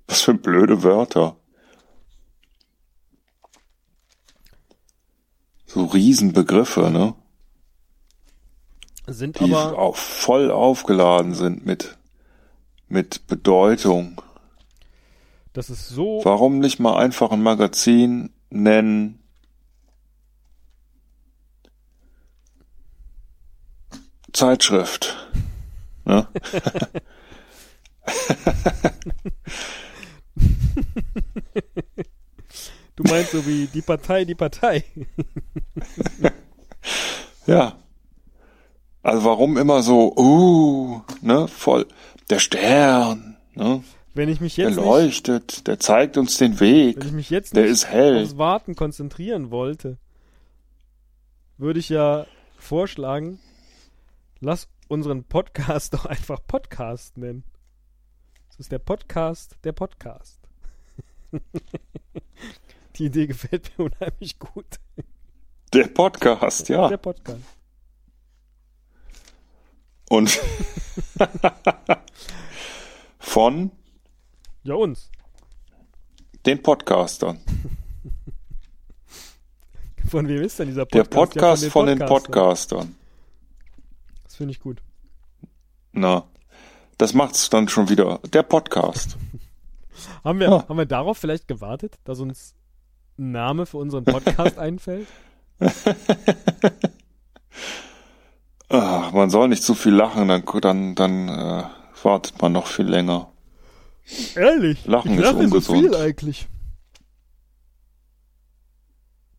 [0.07, 1.35] Was für blöde Wörter.
[5.67, 7.13] So Riesenbegriffe, ne?
[9.05, 11.99] Sind die aber, auch voll aufgeladen sind mit,
[12.87, 14.23] mit Bedeutung.
[15.53, 19.19] das ist so, Warum nicht mal einfach ein Magazin nennen?
[24.37, 25.15] Zeitschrift.
[26.05, 26.27] Ne?
[32.95, 34.83] du meinst so wie die Partei, die Partei.
[37.47, 37.77] Ja.
[39.01, 41.87] Also warum immer so, uh, ne, voll,
[42.29, 46.97] der Stern, ne, Wenn ich mich der jetzt nicht, leuchtet, der zeigt uns den Weg,
[46.99, 48.21] wenn ich mich jetzt der nicht ist hell.
[48.21, 49.97] aufs Warten konzentrieren wollte,
[51.57, 53.39] würde ich ja vorschlagen,
[54.39, 57.43] lass unseren Podcast doch einfach Podcast nennen.
[58.49, 60.39] Das ist der Podcast, der Podcast.
[62.95, 64.79] Die Idee gefällt mir unheimlich gut.
[65.73, 66.87] Der Podcast, ja.
[66.87, 67.43] Der Podcast.
[70.09, 70.29] Und
[73.19, 73.71] von
[74.63, 75.11] Ja, uns.
[76.45, 77.39] den Podcastern.
[80.07, 81.35] Von wem ist denn dieser Der Podcast?
[81.35, 82.95] Ja, Podcast von den Podcastern.
[84.37, 84.81] Finde ich gut.
[85.93, 86.25] Na,
[86.99, 88.19] das macht's dann schon wieder.
[88.31, 89.17] Der Podcast.
[90.23, 90.67] Haben wir, Ja.
[90.69, 92.53] haben wir darauf vielleicht gewartet, dass uns
[93.17, 95.07] ein Name für unseren Podcast einfällt?
[98.69, 101.63] Ach, man soll nicht zu viel lachen, dann, dann, dann äh,
[102.03, 103.31] wartet man noch viel länger.
[104.35, 104.85] Ehrlich?
[104.85, 105.79] Lachen ich ist lache so ungesund.
[105.79, 106.47] viel eigentlich.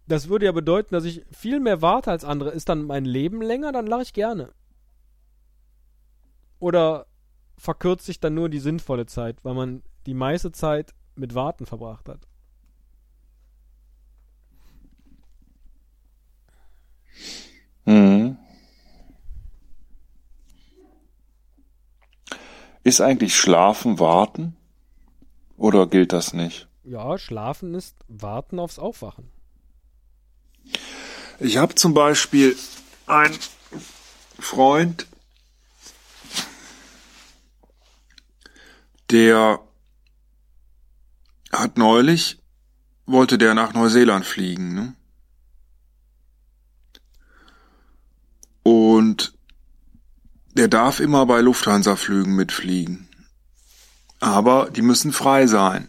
[0.09, 2.51] Das würde ja bedeuten, dass ich viel mehr warte als andere.
[2.51, 4.51] Ist dann mein Leben länger, dann lache ich gerne.
[6.59, 7.07] Oder
[7.57, 12.09] verkürzt sich dann nur die sinnvolle Zeit, weil man die meiste Zeit mit Warten verbracht
[12.09, 12.21] hat.
[17.85, 18.37] Mhm.
[22.85, 24.57] Ist eigentlich Schlafen Warten?
[25.57, 26.69] Oder gilt das nicht?
[26.85, 29.31] Ja, schlafen ist Warten aufs Aufwachen.
[31.41, 32.57] Ich habe zum Beispiel
[33.07, 33.33] ein
[34.39, 35.07] Freund,
[39.11, 39.61] der
[41.53, 42.43] hat neulich,
[43.07, 44.95] wollte der nach Neuseeland fliegen, ne?
[48.63, 49.33] Und
[50.55, 53.09] der darf immer bei Lufthansa-Flügen mitfliegen.
[54.21, 55.89] Aber die müssen frei sein.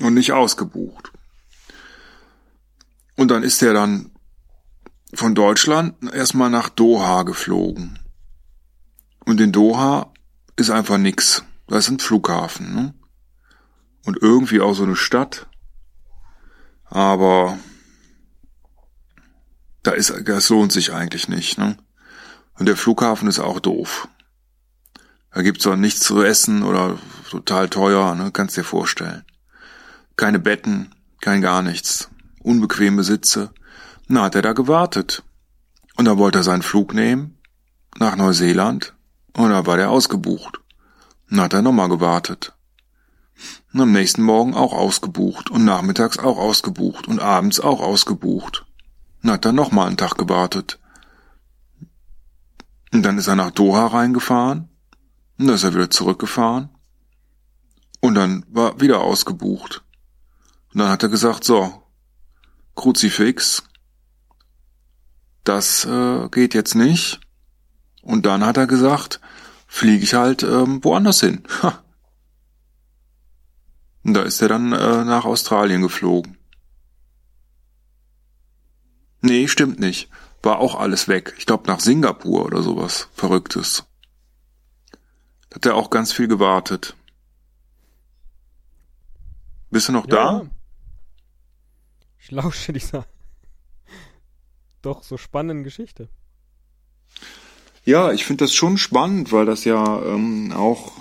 [0.00, 1.12] Und nicht ausgebucht.
[3.16, 4.10] Und dann ist er dann
[5.14, 7.98] von Deutschland erstmal nach Doha geflogen.
[9.24, 10.11] Und in Doha
[10.56, 11.44] ist einfach nix.
[11.66, 12.94] Da ist ein Flughafen, ne?
[14.04, 15.46] Und irgendwie auch so eine Stadt.
[16.84, 17.58] Aber
[19.82, 21.76] da ist, das lohnt sich eigentlich nicht, ne?
[22.58, 24.08] Und der Flughafen ist auch doof.
[25.32, 26.98] Da gibt's auch nichts zu essen oder
[27.30, 28.30] total teuer, ne?
[28.32, 29.24] Kannst dir vorstellen.
[30.16, 32.10] Keine Betten, kein gar nichts.
[32.40, 33.52] Unbequeme Sitze.
[34.08, 35.22] Na, hat er da gewartet.
[35.96, 37.38] Und da wollte er seinen Flug nehmen
[37.98, 38.94] nach Neuseeland
[39.34, 40.60] und da war der ausgebucht.
[41.30, 42.52] Und hat er nochmal gewartet.
[43.72, 48.66] Und am nächsten Morgen auch ausgebucht und nachmittags auch ausgebucht und abends auch ausgebucht.
[49.22, 50.78] Und hat dann nochmal einen Tag gewartet.
[52.92, 54.68] Und dann ist er nach Doha reingefahren
[55.38, 56.68] und dann ist er wieder zurückgefahren
[58.02, 59.82] und dann war wieder ausgebucht.
[60.72, 61.82] Und dann hat er gesagt, so,
[62.74, 63.62] Kruzifix,
[65.44, 67.20] das äh, geht jetzt nicht.
[68.02, 69.20] Und dann hat er gesagt,
[69.66, 71.42] fliege ich halt ähm, woanders hin.
[71.62, 71.82] Ha.
[74.04, 76.36] Und da ist er dann äh, nach Australien geflogen.
[79.20, 80.10] Nee, stimmt nicht.
[80.42, 81.34] War auch alles weg.
[81.38, 83.08] Ich glaube nach Singapur oder sowas.
[83.14, 83.84] Verrücktes.
[85.54, 86.96] Hat er auch ganz viel gewartet.
[89.70, 90.40] Bist du noch Ja.
[90.40, 90.46] da?
[92.18, 93.06] Ich lausche dieser
[94.82, 96.08] doch so spannenden Geschichte.
[97.84, 100.92] Ja, ich finde das schon spannend, weil das ja ähm, auch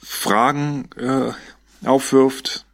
[0.00, 1.32] Fragen äh,
[1.86, 2.64] aufwirft,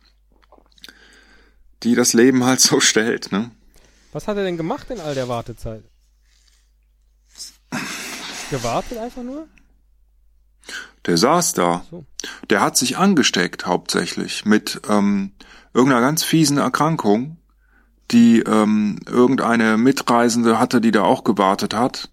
[1.83, 3.33] die das Leben halt so stellt.
[3.33, 3.51] Ne?
[4.13, 5.85] Was hat er denn gemacht in all der Wartezeit?
[8.51, 9.49] Gewartet einfach nur?
[11.07, 11.85] Der saß da.
[11.91, 12.05] So.
[12.51, 15.33] Der hat sich angesteckt hauptsächlich mit ähm,
[15.73, 17.39] irgendeiner ganz fiesen Erkrankung,
[18.11, 22.11] die ähm, irgendeine Mitreisende hatte, die da auch gewartet hat.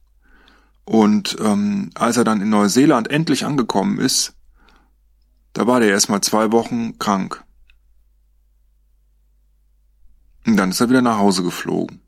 [0.85, 4.35] Und ähm, als er dann in Neuseeland endlich angekommen ist,
[5.53, 7.43] da war der erstmal zwei Wochen krank.
[10.45, 12.01] Und dann ist er wieder nach Hause geflogen.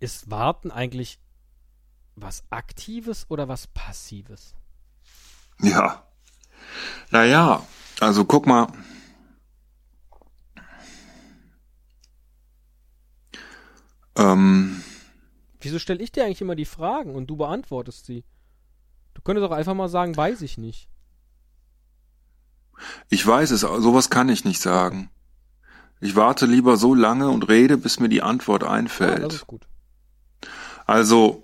[0.00, 1.18] Ist Warten eigentlich
[2.14, 4.54] was Aktives oder was Passives?
[5.60, 6.04] Ja.
[7.10, 7.66] Naja,
[8.00, 8.68] also guck mal.
[14.18, 14.82] Ähm,
[15.60, 18.24] Wieso stelle ich dir eigentlich immer die Fragen und du beantwortest sie?
[19.14, 20.88] Du könntest doch einfach mal sagen, weiß ich nicht.
[23.08, 25.10] ich weiß es, sowas kann ich nicht sagen.
[26.00, 29.32] Ich warte lieber so lange und rede, bis mir die Antwort Ja, das einfällt.
[29.32, 29.66] ist gut.
[30.86, 31.42] Also,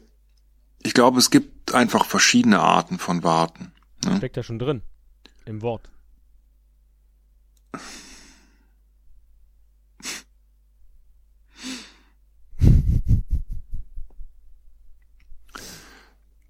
[0.80, 3.72] ich glaube, es gibt einfach verschiedene Arten von Warten.
[4.04, 4.16] Ne?
[4.18, 4.82] Steckt ja schon drin.
[5.44, 5.90] Im Wort.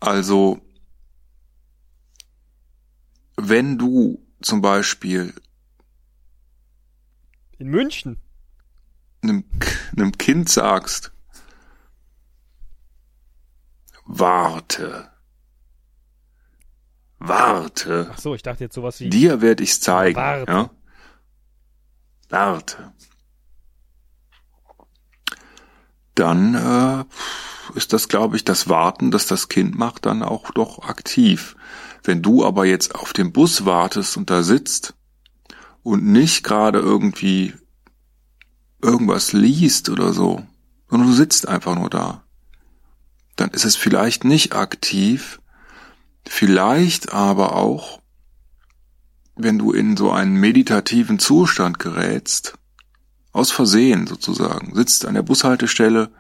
[0.04, 0.60] Also,
[3.36, 5.32] wenn du zum Beispiel
[7.56, 8.18] In München.
[9.22, 9.44] einem,
[9.96, 11.10] einem Kind sagst,
[14.04, 15.10] warte,
[17.18, 19.08] warte, Ach so, ich dachte jetzt sowas wie.
[19.08, 20.52] dir werde ich's zeigen, Warte.
[20.52, 20.70] ja?
[22.28, 22.92] Warte.
[26.14, 27.04] Dann äh,
[27.74, 31.56] ist das, glaube ich, das Warten, das das Kind macht, dann auch doch aktiv.
[32.02, 34.94] Wenn du aber jetzt auf den Bus wartest und da sitzt
[35.82, 37.54] und nicht gerade irgendwie
[38.82, 40.46] irgendwas liest oder so,
[40.88, 42.24] sondern du sitzt einfach nur da,
[43.36, 45.40] dann ist es vielleicht nicht aktiv,
[46.26, 48.00] vielleicht aber auch,
[49.36, 52.58] wenn du in so einen meditativen Zustand gerätst,
[53.32, 56.12] aus Versehen sozusagen, sitzt an der Bushaltestelle,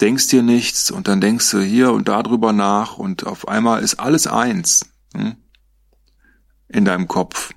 [0.00, 3.82] denkst dir nichts und dann denkst du hier und da drüber nach und auf einmal
[3.82, 5.36] ist alles eins hm,
[6.68, 7.52] in deinem Kopf.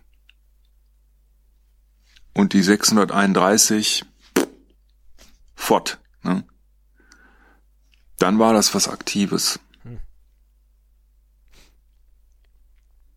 [2.34, 4.06] Und die 631
[5.54, 6.00] fort.
[6.24, 6.46] Ne?
[8.18, 9.60] Dann war das was Aktives.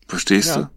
[0.07, 0.62] Verstehst Ja.
[0.62, 0.70] du?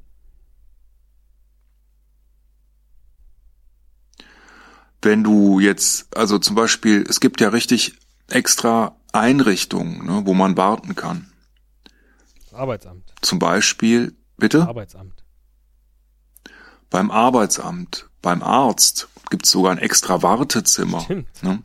[5.02, 10.58] wenn du jetzt, also zum Beispiel, es gibt ja richtig extra Einrichtungen, ne, wo man
[10.58, 11.32] warten kann.
[12.58, 13.14] Arbeitsamt.
[13.22, 14.68] Zum Beispiel, bitte?
[14.68, 15.24] Arbeitsamt.
[16.90, 21.02] Beim Arbeitsamt, beim Arzt gibt's sogar ein extra Wartezimmer.
[21.02, 21.44] Stimmt.
[21.44, 21.62] Ne?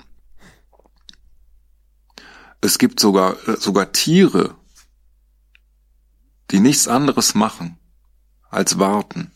[2.60, 4.54] Es gibt sogar, äh, sogar Tiere,
[6.50, 7.78] die nichts anderes machen
[8.50, 9.32] als warten.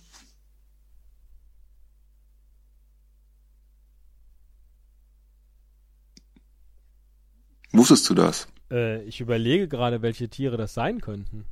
[7.73, 8.49] Wusstest du das?
[8.71, 11.45] Äh, ich überlege gerade, welche Tiere das sein könnten.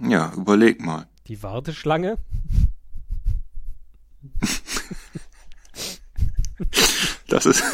[0.00, 1.06] Ja, überleg mal.
[1.26, 2.18] Die Warteschlange?
[7.28, 7.64] Das ist.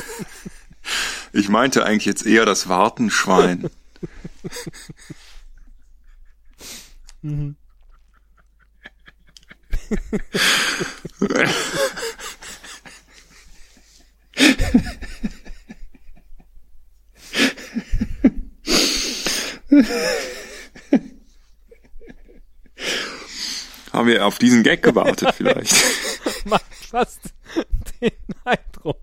[1.32, 3.68] Ich meinte eigentlich jetzt eher das Wartenschwein.
[7.20, 7.56] Mhm.
[23.92, 25.74] Haben wir auf diesen Gag gewartet vielleicht?
[26.44, 27.20] Macht fast
[28.00, 28.12] den
[28.44, 29.00] Eindruck.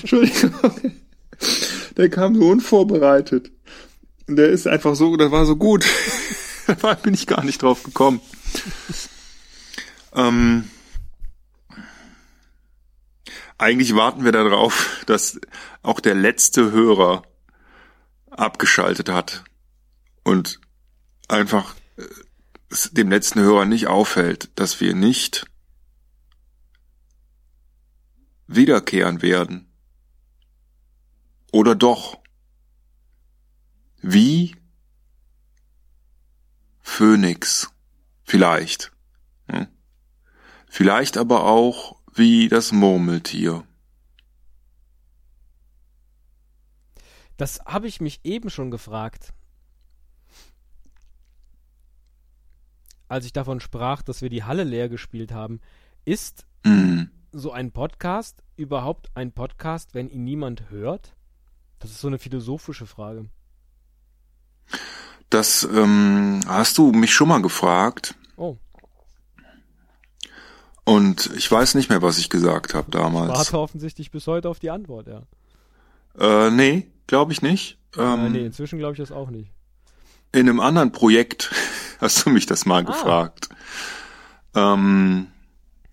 [0.00, 0.92] Entschuldigung.
[1.96, 3.50] Der kam so unvorbereitet.
[4.28, 5.84] Und der ist einfach so, das war so gut.
[6.86, 8.20] Da bin ich gar nicht drauf gekommen.
[10.14, 10.70] Ähm,
[13.58, 15.40] eigentlich warten wir darauf, dass
[15.82, 17.22] auch der letzte Hörer
[18.30, 19.44] abgeschaltet hat
[20.22, 20.60] und
[21.28, 22.04] einfach äh,
[22.92, 25.46] dem letzten Hörer nicht auffällt, dass wir nicht
[28.46, 29.72] wiederkehren werden.
[31.50, 32.18] Oder doch?
[34.00, 34.54] Wie
[36.88, 37.70] Phönix.
[38.22, 38.92] Vielleicht.
[39.50, 39.66] Hm?
[40.66, 43.64] Vielleicht aber auch wie das Murmeltier.
[47.36, 49.34] Das habe ich mich eben schon gefragt.
[53.08, 55.60] Als ich davon sprach, dass wir die Halle leer gespielt haben.
[56.06, 57.10] Ist Hm.
[57.32, 61.14] so ein Podcast überhaupt ein Podcast, wenn ihn niemand hört?
[61.80, 63.28] Das ist so eine philosophische Frage.
[65.30, 68.56] Das ähm, hast du mich schon mal gefragt Oh,
[70.84, 73.30] und ich weiß nicht mehr, was ich gesagt habe damals.
[73.36, 75.22] warte offensichtlich bis heute auf die Antwort, ja.
[76.18, 77.78] Äh, nee, glaube ich nicht.
[77.98, 79.50] Ähm, äh, nee, inzwischen glaube ich das auch nicht.
[80.32, 81.52] In einem anderen Projekt
[82.00, 82.82] hast du mich das mal Ah.
[82.82, 83.48] gefragt.
[84.54, 85.26] Ähm,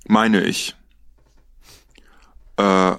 [0.08, 0.76] meine ich.
[2.58, 2.96] Äh,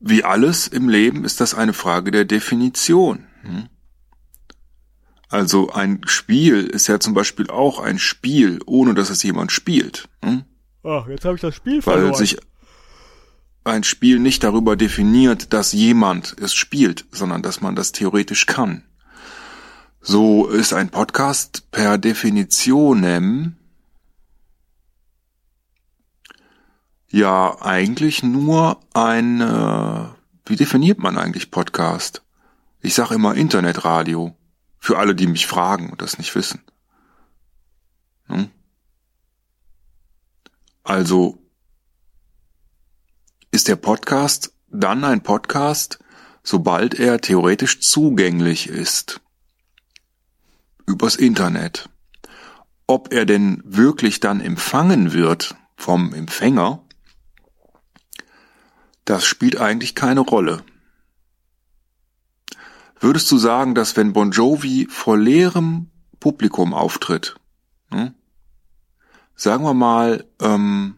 [0.00, 3.26] wie alles im Leben ist das eine Frage der Definition.
[3.42, 3.68] hm?
[5.28, 10.08] Also ein Spiel ist ja zum Beispiel auch ein Spiel, ohne dass es jemand spielt.
[10.24, 10.44] hm?
[10.82, 12.38] Ach, jetzt habe ich das Spiel Weil sich
[13.64, 18.84] ein Spiel nicht darüber definiert, dass jemand es spielt, sondern dass man das theoretisch kann.
[20.00, 23.56] So ist ein Podcast per Definitionem
[27.10, 30.04] ja eigentlich nur ein, äh,
[30.46, 32.22] wie definiert man eigentlich Podcast?
[32.80, 34.34] Ich sage immer Internetradio.
[34.78, 36.62] Für alle, die mich fragen und das nicht wissen.
[38.26, 38.50] Hm?
[40.84, 41.42] Also
[43.50, 45.98] ist der Podcast dann ein Podcast,
[46.42, 49.20] sobald er theoretisch zugänglich ist.
[50.86, 51.88] Übers Internet.
[52.86, 56.82] Ob er denn wirklich dann empfangen wird vom Empfänger,
[59.04, 60.62] das spielt eigentlich keine Rolle.
[63.00, 65.90] Würdest du sagen, dass wenn Bon Jovi vor leerem
[66.20, 67.36] Publikum auftritt,
[67.90, 68.14] hm,
[69.34, 70.96] sagen wir mal, ähm,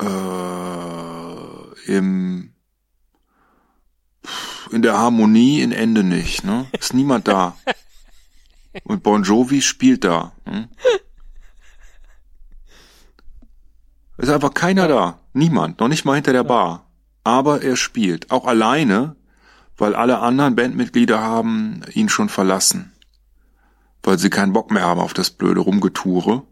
[0.00, 2.52] äh, im,
[4.70, 6.66] in der Harmonie in Ende nicht, ne?
[6.78, 7.56] Ist niemand da.
[8.84, 10.32] Und Bon Jovi spielt da.
[10.44, 10.68] Hm?
[14.16, 15.20] Ist einfach keiner da.
[15.32, 15.80] Niemand.
[15.80, 16.86] Noch nicht mal hinter der Bar.
[17.24, 18.30] Aber er spielt.
[18.30, 19.16] Auch alleine,
[19.80, 22.92] weil alle anderen Bandmitglieder haben ihn schon verlassen.
[24.02, 26.42] Weil sie keinen Bock mehr haben auf das blöde Rumgeture.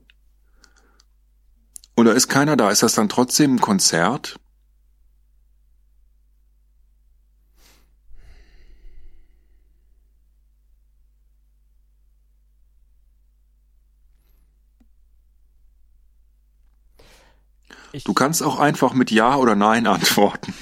[1.94, 2.70] Und da ist keiner da.
[2.70, 4.40] Ist das dann trotzdem ein Konzert?
[17.92, 20.54] Ich, Du kannst auch einfach mit Ja oder Nein antworten.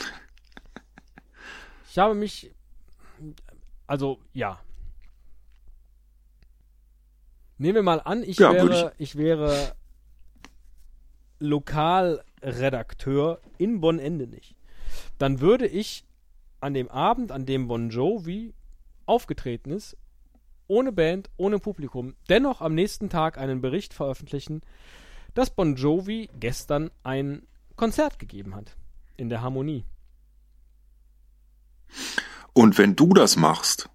[1.97, 2.51] Ich habe mich.
[3.87, 4.61] Also, ja.
[7.57, 9.75] Nehmen wir mal an, ich Ja, wäre, ich wäre
[11.39, 14.55] Lokalredakteur in Bonn-Endenich.
[15.17, 16.05] Dann würde ich
[16.61, 18.53] an dem Abend, an dem Bon Jovi
[19.07, 19.97] aufgetreten ist,
[20.67, 24.61] ohne Band, ohne Publikum, dennoch am nächsten Tag einen Bericht veröffentlichen,
[25.33, 28.77] dass Bon Jovi gestern ein Konzert gegeben hat.
[29.17, 29.87] In der Harmonie.
[32.53, 33.89] Und wenn du das machst,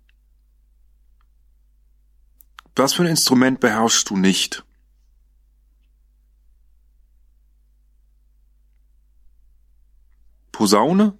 [2.75, 4.63] was für ein Instrument beherrschst du nicht?
[10.51, 11.17] Posaune?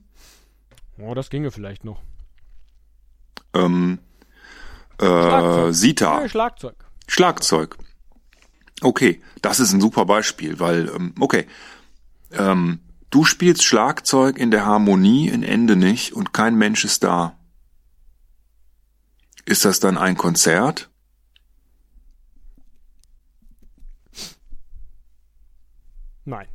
[0.97, 2.01] Oh, das ginge vielleicht noch.
[3.53, 3.99] Ähm,
[4.99, 5.74] äh, Schlagzeug.
[5.74, 6.22] Sita.
[6.22, 6.86] Ja, Schlagzeug.
[7.07, 7.78] Schlagzeug.
[8.82, 11.47] Okay, das ist ein super Beispiel, weil, ähm, okay,
[12.32, 12.80] ähm,
[13.12, 17.38] du spielst Schlagzeug in der Harmonie in Ende nicht und kein Mensch ist da.
[19.45, 20.89] Ist das dann ein Konzert?
[26.26, 26.47] Nein.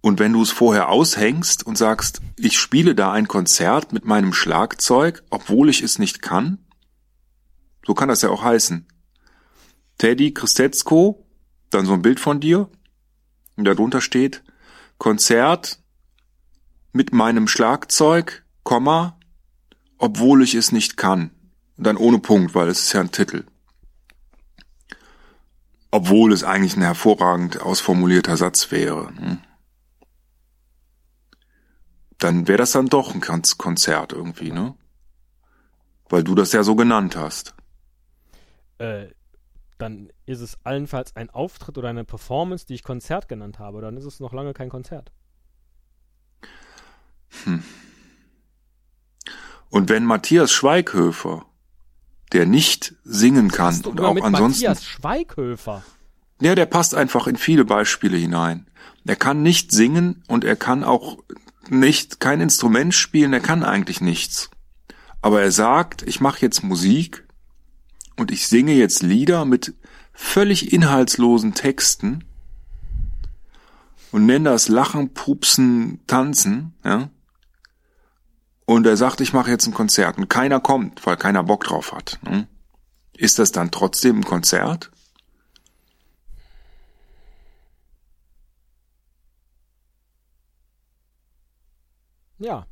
[0.00, 4.34] Und wenn du es vorher aushängst und sagst, ich spiele da ein Konzert mit meinem
[4.34, 6.58] Schlagzeug, obwohl ich es nicht kann,
[7.86, 8.86] so kann das ja auch heißen.
[9.96, 11.26] Teddy Christetzko,
[11.70, 12.68] dann so ein Bild von dir,
[13.56, 14.42] und darunter steht,
[15.04, 15.82] Konzert
[16.94, 19.20] mit meinem Schlagzeug, Komma,
[19.98, 21.30] obwohl ich es nicht kann.
[21.76, 23.44] Und dann ohne Punkt, weil es ist ja ein Titel.
[25.90, 29.08] Obwohl es eigentlich ein hervorragend ausformulierter Satz wäre.
[29.08, 29.40] Hm?
[32.16, 34.74] Dann wäre das dann doch ein Konz- Konzert irgendwie, ne?
[36.08, 37.54] Weil du das ja so genannt hast.
[38.78, 39.08] Äh,
[39.76, 43.80] dann ist es allenfalls ein Auftritt oder eine Performance, die ich Konzert genannt habe.
[43.80, 45.12] Dann ist es noch lange kein Konzert.
[49.70, 51.46] Und wenn Matthias Schweighöfer,
[52.32, 55.82] der nicht singen kann und auch ansonsten, Matthias Schweighöfer.
[56.40, 58.66] ja, der passt einfach in viele Beispiele hinein.
[59.04, 61.18] Er kann nicht singen und er kann auch
[61.68, 64.50] nicht kein Instrument spielen, er kann eigentlich nichts.
[65.20, 67.26] Aber er sagt, ich mache jetzt Musik
[68.16, 69.74] und ich singe jetzt Lieder mit
[70.14, 72.24] völlig inhaltslosen Texten
[74.12, 77.10] und nenne das Lachen, Pupsen, Tanzen, ja.
[78.64, 81.92] Und er sagt, ich mache jetzt ein Konzert und keiner kommt, weil keiner Bock drauf
[81.92, 82.18] hat.
[82.22, 82.48] Ne?
[83.12, 84.90] Ist das dann trotzdem ein Konzert?
[92.38, 92.66] Ja.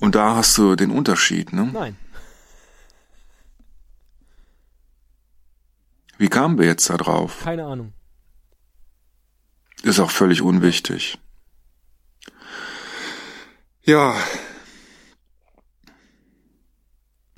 [0.00, 1.70] Und da hast du den Unterschied, ne?
[1.72, 1.96] Nein.
[6.18, 7.40] Wie kamen wir jetzt da drauf?
[7.42, 7.92] Keine Ahnung.
[9.82, 11.18] Ist auch völlig unwichtig.
[13.82, 14.14] Ja,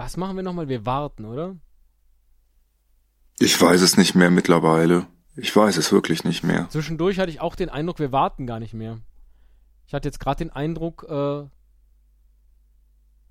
[0.00, 0.68] Was machen wir nochmal?
[0.68, 1.56] Wir warten, oder?
[3.38, 5.06] ich weiß es nicht mehr mittlerweile.
[5.36, 6.70] Ich weiß es wirklich nicht mehr.
[6.70, 8.98] Zwischendurch hatte ich auch den Eindruck, wir warten gar nicht mehr.
[9.86, 11.46] Ich hatte jetzt gerade den Eindruck, äh,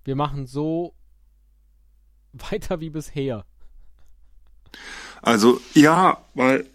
[0.03, 0.93] wir machen so
[2.33, 3.45] weiter wie bisher.
[5.21, 6.69] Also ja, weil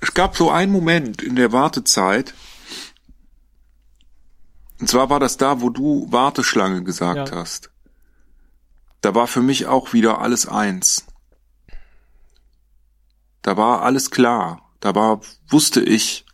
[0.00, 2.34] es gab so einen Moment in der Wartezeit.
[4.78, 7.36] Und zwar war das da, wo du Warteschlange gesagt Ja.
[7.36, 7.70] hast.
[9.00, 11.06] Da war für mich auch wieder alles eins.
[13.42, 14.62] Da war alles klar.
[14.80, 16.26] Da war, wusste ich,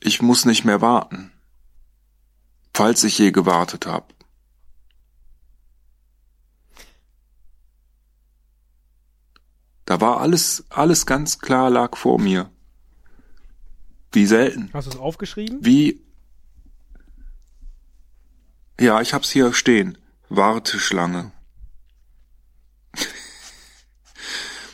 [0.00, 1.32] ich muss nicht mehr warten.
[2.74, 4.06] Falls ich je gewartet habe.
[9.88, 12.50] Da war alles, alles ganz klar lag vor mir.
[14.12, 14.68] Wie selten.
[14.74, 15.64] Hast du es aufgeschrieben?
[15.64, 16.04] Wie.
[18.78, 19.96] Ja, ich hab's hier stehen.
[20.28, 21.32] Warteschlange.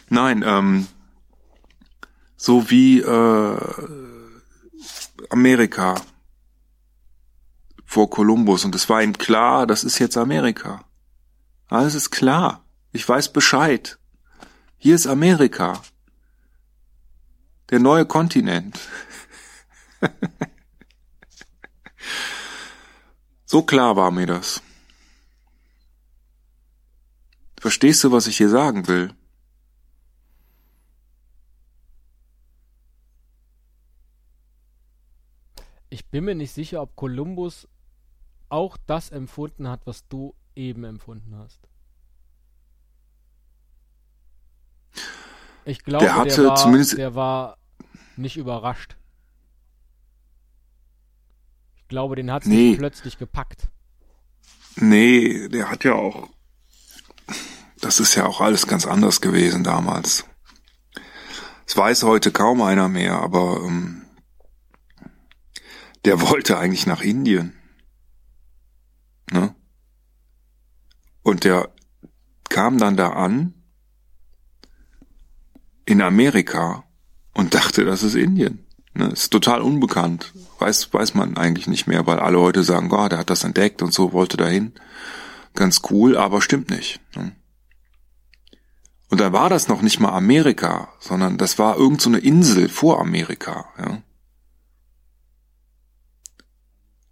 [0.09, 0.89] Nein, ähm,
[2.37, 3.59] so wie äh,
[5.31, 5.95] Amerika
[7.85, 10.85] vor Kolumbus und es war ihm klar, das ist jetzt Amerika.
[11.69, 12.65] Alles ist klar.
[12.91, 14.01] Ich weiß Bescheid.
[14.85, 15.81] Hier ist Amerika.
[17.71, 18.79] Der neue Kontinent.
[23.47, 24.61] So klar war mir das.
[27.59, 29.15] Verstehst du, was ich hier sagen will?
[35.89, 37.69] Ich bin mir nicht sicher, ob Kolumbus
[38.49, 41.61] auch das empfunden hat, was du eben empfunden hast.
[45.65, 47.57] Ich glaube, Der hatte war, zumindest- der war
[48.17, 48.97] nicht überrascht.
[51.77, 52.71] Ich glaube, den hat's Nee.
[52.71, 53.69] nicht plötzlich gepackt.
[54.77, 56.29] Nee, der hat ja auch.
[57.81, 60.25] Das ist ja auch alles ganz anders gewesen damals.
[61.67, 64.03] Das weiß heute kaum einer mehr, aber ähm,
[66.05, 67.55] der wollte eigentlich nach Indien.
[69.31, 69.55] Ne?
[71.23, 71.73] Und der
[72.49, 73.55] kam dann da an
[75.87, 76.85] in Amerika
[77.35, 78.67] und dachte, das ist Indien.
[78.95, 79.09] Ne?
[79.09, 80.33] Ist total unbekannt.
[80.59, 83.83] Weiß, weiß man eigentlich nicht mehr, weil alle heute sagen, oh, der hat das entdeckt
[83.83, 84.73] und so, wollte dahin.
[85.55, 87.01] Ganz cool, aber stimmt nicht.
[87.15, 87.33] Ne?
[89.09, 92.69] Und dann war das noch nicht mal Amerika, sondern das war irgend so eine Insel
[92.69, 93.67] vor Amerika.
[93.79, 94.03] Ja?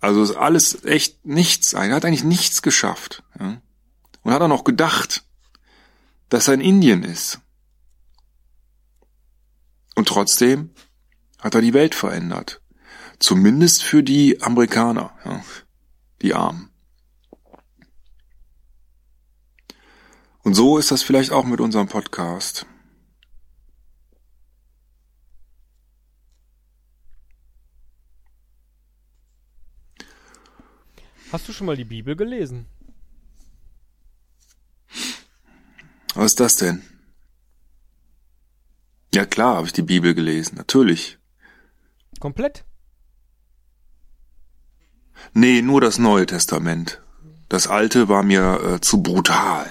[0.00, 1.74] Also ist alles echt nichts.
[1.74, 3.22] Er hat eigentlich nichts geschafft.
[3.38, 3.60] Ja?
[4.22, 5.24] Und hat auch noch gedacht,
[6.28, 7.40] dass er in Indien ist.
[9.94, 10.70] Und trotzdem
[11.38, 12.60] hat er die Welt verändert.
[13.18, 15.44] Zumindest für die Amerikaner, ja,
[16.22, 16.70] die Armen.
[20.42, 22.66] Und so ist das vielleicht auch mit unserem Podcast.
[31.30, 32.66] Hast du schon mal die Bibel gelesen?
[36.14, 36.82] Was ist das denn?
[39.14, 41.18] Ja klar, habe ich die Bibel gelesen, natürlich.
[42.18, 42.64] Komplett?
[45.34, 47.02] Nee, nur das Neue Testament.
[47.48, 49.70] Das Alte war mir äh, zu brutal.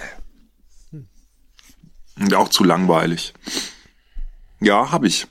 [2.20, 3.34] Und auch zu langweilig.
[4.60, 5.26] Ja, habe ich.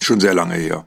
[0.00, 0.86] Schon sehr lange her.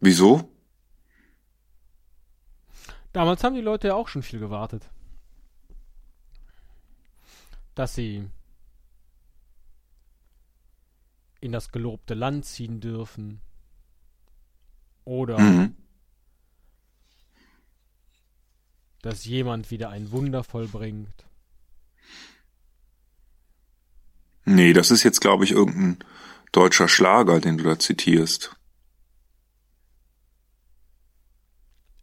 [0.00, 0.50] Wieso?
[3.12, 4.88] Damals haben die Leute ja auch schon viel gewartet.
[7.74, 8.28] Dass sie
[11.40, 13.40] in das gelobte Land ziehen dürfen.
[15.04, 15.76] Oder Mhm.
[19.02, 21.24] dass jemand wieder ein Wunder vollbringt.
[24.44, 26.04] Nee, das ist jetzt, glaube ich, irgendein
[26.52, 28.54] deutscher Schlager, den du da zitierst.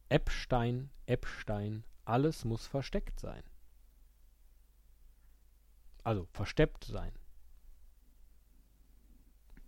[0.10, 3.44] Epstein, Epstein, alles muss versteckt sein.
[6.08, 7.12] Also versteppt sein.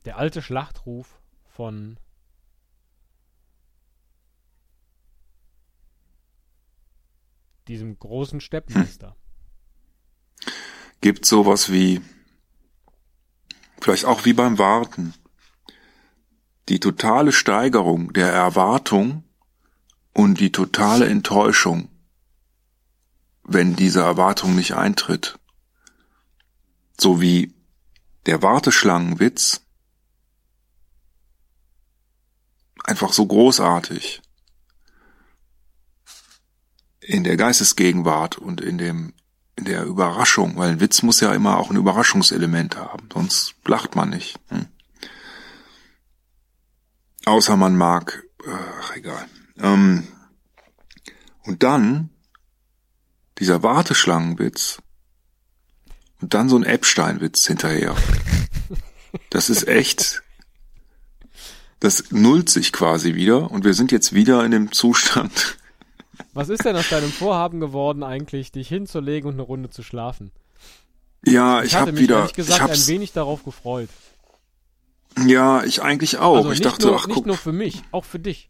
[0.05, 1.99] Der alte Schlachtruf von
[7.67, 9.17] diesem großen Steppmeister.
[11.01, 11.99] Gibt sowas wie,
[13.81, 15.13] vielleicht auch wie beim Warten,
[16.69, 19.25] die totale Steigerung der Erwartung
[20.13, 21.89] und die totale Enttäuschung,
[23.43, 25.38] wenn diese Erwartung nicht eintritt.
[26.99, 27.53] So wie
[28.25, 29.61] der Warteschlangenwitz
[32.83, 34.21] einfach so großartig
[36.99, 39.13] in der Geistesgegenwart und in dem
[39.55, 43.93] in der Überraschung, weil ein Witz muss ja immer auch ein Überraschungselement haben, sonst lacht
[43.93, 44.39] man nicht.
[44.47, 44.67] Hm.
[47.25, 49.27] Außer man mag, ach egal.
[49.57, 50.07] Ähm,
[51.43, 52.09] und dann
[53.37, 54.81] dieser Warteschlangenwitz
[56.21, 57.95] und dann so ein Epstein-Witz hinterher.
[59.29, 60.21] Das ist echt,
[61.79, 65.57] das nullt sich quasi wieder und wir sind jetzt wieder in dem Zustand,
[66.33, 70.31] Was ist denn aus deinem Vorhaben geworden, eigentlich dich hinzulegen und eine Runde zu schlafen?
[71.25, 73.89] ja, Ich, ich, habe wieder, ehrlich gesagt ich hab's, ein wenig darauf gefreut.
[75.25, 76.37] ja, ich eigentlich auch.
[76.37, 78.49] Also ich nicht, dachte, nur, ach nicht guck, nur für mich, auch für dich.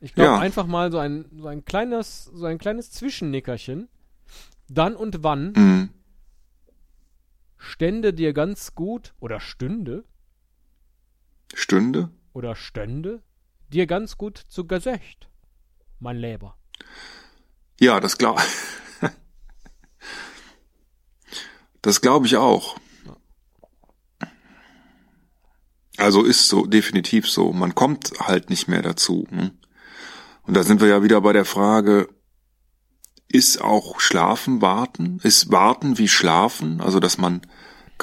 [0.00, 0.38] Ich glaube Ja.
[0.38, 3.88] einfach mal so ein, so ein kleines, so ein kleines Zwischennickerchen.
[4.68, 5.88] Dann und wann hm,
[7.64, 10.04] stände dir ganz gut oder stünde
[11.52, 12.10] Stunde?
[12.32, 13.22] oder stände
[13.68, 15.28] dir ganz gut zu Gesicht,
[16.00, 16.56] mein Leber.
[17.80, 18.40] Ja, das glaub,
[21.82, 22.76] das glaube ich auch.
[25.96, 27.52] Also ist so, definitiv so.
[27.52, 29.26] Man kommt halt nicht mehr dazu.
[29.30, 29.56] Ne?
[30.42, 32.08] Und da sind wir ja wieder bei der Frage,
[33.28, 35.18] ist auch Schlafen warten?
[35.22, 36.80] Ist warten wie Schlafen?
[36.80, 37.42] Also, dass man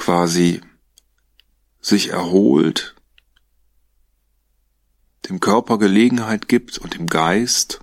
[0.02, 0.60] quasi
[1.80, 2.96] sich erholt,
[5.28, 7.80] dem Körper Gelegenheit gibt und dem Geist.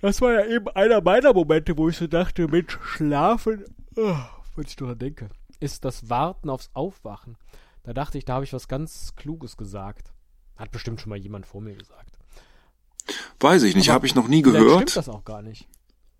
[0.00, 3.64] Das war ja eben einer meiner Momente, wo ich so dachte, Mensch, schlafen,
[3.94, 4.16] oh,
[4.56, 5.28] wenn ich daran denke,
[5.60, 7.36] ist das Warten aufs Aufwachen.
[7.84, 10.12] Da dachte ich, da habe ich was ganz Kluges gesagt.
[10.56, 12.18] Hat bestimmt schon mal jemand vor mir gesagt.
[13.38, 14.90] Weiß ich nicht, habe ich noch nie gehört.
[14.90, 15.68] stimmt das auch gar nicht.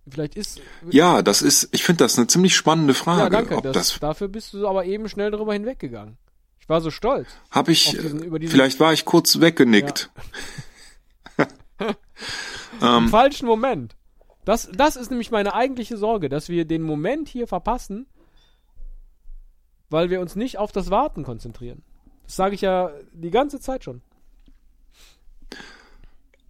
[0.09, 0.61] Vielleicht ist.
[0.91, 3.21] Ja, das ist, ich finde das eine ziemlich spannende Frage.
[3.23, 3.57] ja, danke.
[3.57, 6.19] ob Das, das, dafür bist du aber eben schnell drüber hinweggegangen.
[6.59, 7.29] Ich war so stolz.
[7.51, 10.11] habe ich, diesen- diesen- vielleicht war ich kurz weggenickt.
[12.81, 13.95] Im falschen Moment.
[14.45, 18.07] Das, das ist nämlich meine eigentliche Sorge, dass wir den Moment hier verpassen,
[19.89, 21.83] weil wir uns nicht auf das Warten konzentrieren.
[22.25, 24.03] Das sage ich ja die ganze Zeit schon.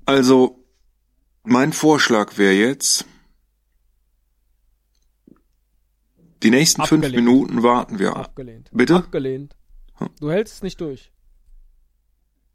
[0.07, 0.59] Also,
[1.45, 3.05] mein Vorschlag wäre jetzt,
[6.43, 7.25] die nächsten fünf Abgelehnt.
[7.25, 8.27] Minuten warten wir ab.
[8.27, 8.71] Abgelehnt.
[8.73, 8.97] Bitte?
[8.97, 9.57] Abgelehnt.
[10.21, 11.13] Du hältst es nicht durch.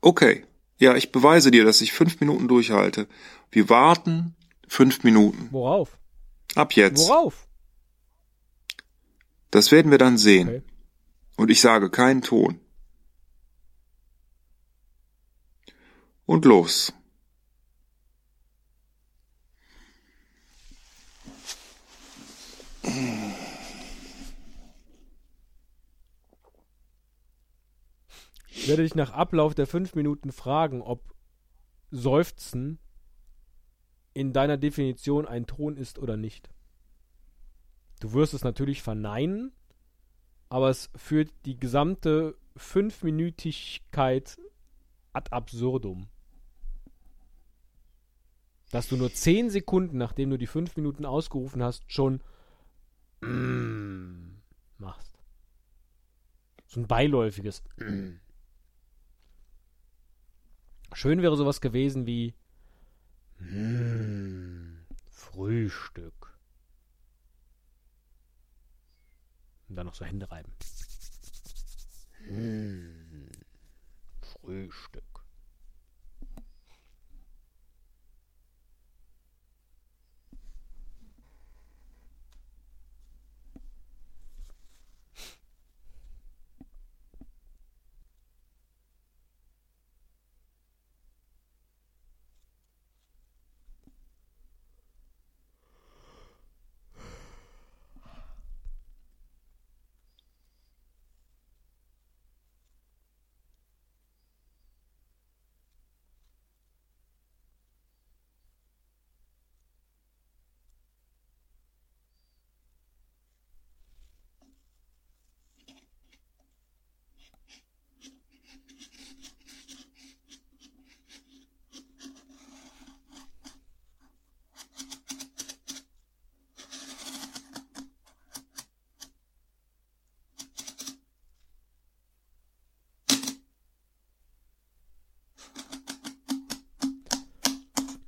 [0.02, 0.46] Okay.
[0.80, 3.08] Ja, ich beweise dir, dass ich fünf Minuten durchhalte.
[3.50, 4.36] Wir warten
[4.68, 5.48] fünf Minuten.
[5.52, 5.98] Worauf?
[6.56, 7.08] Ab jetzt.
[7.08, 7.48] Worauf?
[9.50, 10.50] Das werden wir dann sehen.
[10.50, 10.64] Okay.
[11.38, 12.60] Und ich sage keinen Ton.
[16.26, 16.94] Und los.
[28.68, 31.14] Werde dich nach Ablauf der fünf Minuten fragen, ob
[31.92, 32.80] Seufzen
[34.14, 36.50] in deiner Definition ein Ton ist oder nicht.
[38.00, 39.52] Du wirst es natürlich verneinen,
[40.50, 44.38] aber es führt die gesamte Fünfminütigkeit
[45.14, 46.08] ad absurdum.
[48.72, 52.22] Dass du nur zehn Sekunden, nachdem du die fünf Minuten ausgerufen hast, schon
[53.22, 54.42] mm
[54.78, 55.18] machst.
[56.68, 58.20] So ein beiläufiges mm.
[60.98, 62.34] Schön wäre sowas gewesen wie
[63.38, 64.80] mm,
[65.12, 66.36] Frühstück.
[69.70, 70.52] Und dann noch so Hände reiben.
[72.28, 73.30] Mm,
[74.22, 75.04] Frühstück.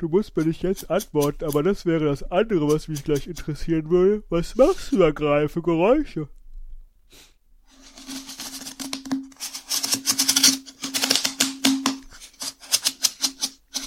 [0.09, 3.91] Du musst mir nicht jetzt antworten, aber das wäre das andere, was mich gleich interessieren
[3.91, 4.23] würde.
[4.29, 6.27] Was machst du da gerade für Geräusche?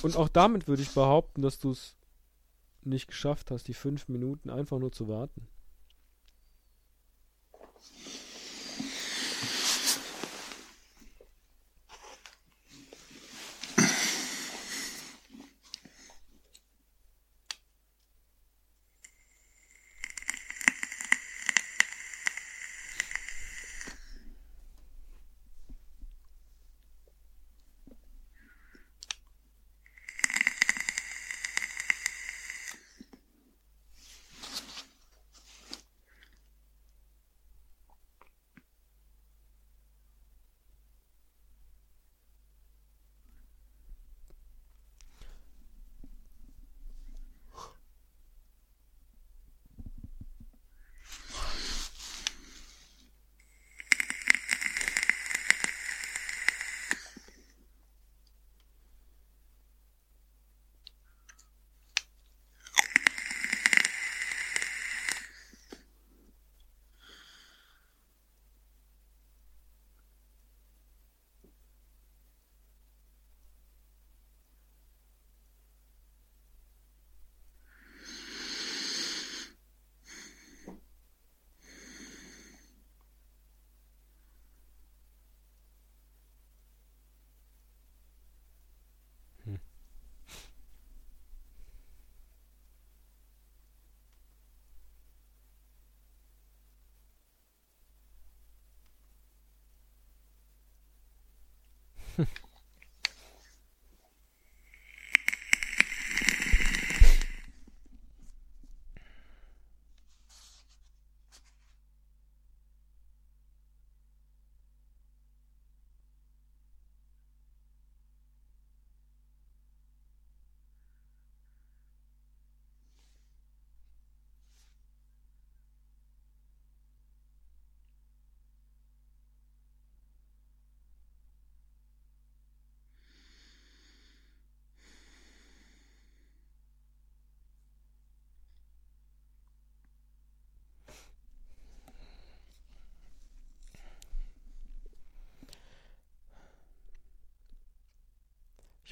[0.05, 1.97] Und auch damit würde ich behaupten, dass du es
[2.83, 5.49] nicht geschafft hast, die fünf Minuten einfach nur zu warten.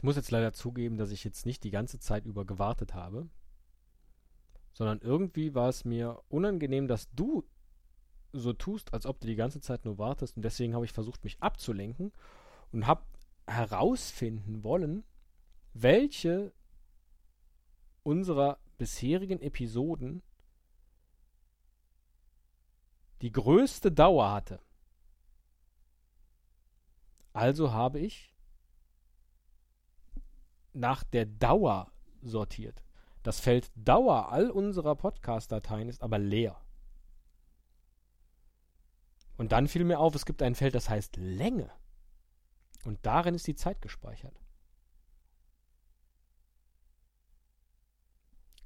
[0.00, 3.28] Ich muss jetzt leider zugeben, dass ich jetzt nicht die ganze Zeit über gewartet habe,
[4.72, 7.44] sondern irgendwie war es mir unangenehm, dass du
[8.32, 11.22] so tust, als ob du die ganze Zeit nur wartest und deswegen habe ich versucht,
[11.22, 12.14] mich abzulenken
[12.72, 13.02] und habe
[13.46, 15.04] herausfinden wollen,
[15.74, 16.54] welche
[18.02, 20.22] unserer bisherigen Episoden
[23.20, 24.60] die größte Dauer hatte.
[27.34, 28.29] Also habe ich
[30.72, 31.92] nach der Dauer
[32.22, 32.82] sortiert.
[33.22, 36.60] Das Feld Dauer all unserer Podcast-Dateien ist aber leer.
[39.36, 41.70] Und dann fiel mir auf, es gibt ein Feld, das heißt Länge.
[42.84, 44.38] Und darin ist die Zeit gespeichert.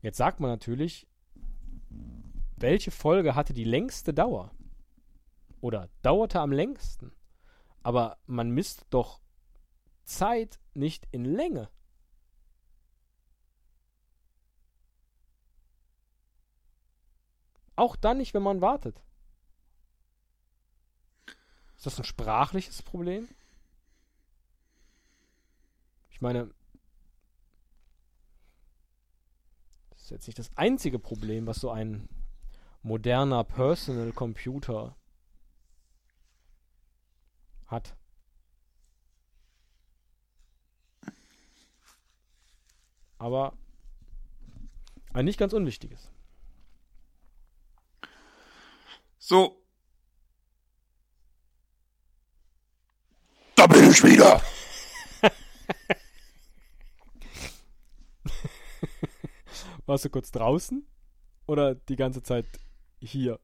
[0.03, 1.09] Jetzt sagt man natürlich,
[2.57, 4.53] welche Folge hatte die längste Dauer?
[5.61, 7.13] Oder dauerte am längsten?
[7.83, 9.21] Aber man misst doch
[10.05, 11.71] Zeit nicht in Länge.
[17.77, 19.01] Auch dann nicht, wenn man wartet.
[21.77, 23.29] Ist das ein sprachliches Problem?
[26.11, 26.51] Ich meine,
[29.91, 32.09] das ist jetzt nicht das einzige Problem, was so ein
[32.83, 34.97] moderner Personal Computer
[37.67, 37.97] hat.
[43.19, 43.55] Aber
[45.13, 46.14] ein nicht ganz unwichtiges.
[49.27, 49.57] So.
[53.55, 54.43] Da bin ich wieder.
[59.87, 60.87] Warst du kurz draußen?
[61.47, 62.45] Oder die ganze Zeit
[63.01, 63.41] hier?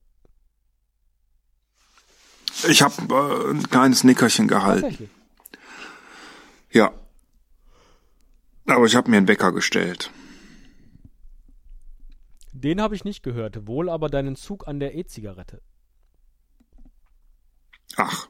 [2.69, 5.09] Ich habe äh, ein kleines Nickerchen gehalten.
[6.71, 6.93] Ja.
[8.67, 10.11] Aber ich habe mir einen Wecker gestellt.
[12.53, 15.63] Den habe ich nicht gehört, wohl aber deinen Zug an der E-Zigarette.
[17.97, 18.29] Ach,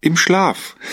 [0.00, 0.76] im Schlaf.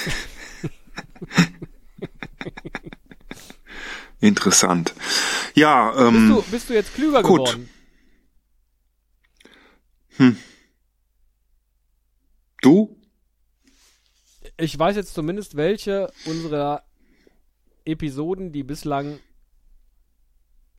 [4.19, 4.93] Interessant.
[5.55, 7.39] Ja, Bist ähm, du, bist du jetzt klüger gut.
[7.39, 7.69] geworden?
[12.61, 12.95] du?
[14.57, 16.83] Ich weiß jetzt zumindest, welche unserer
[17.85, 19.19] Episoden die bislang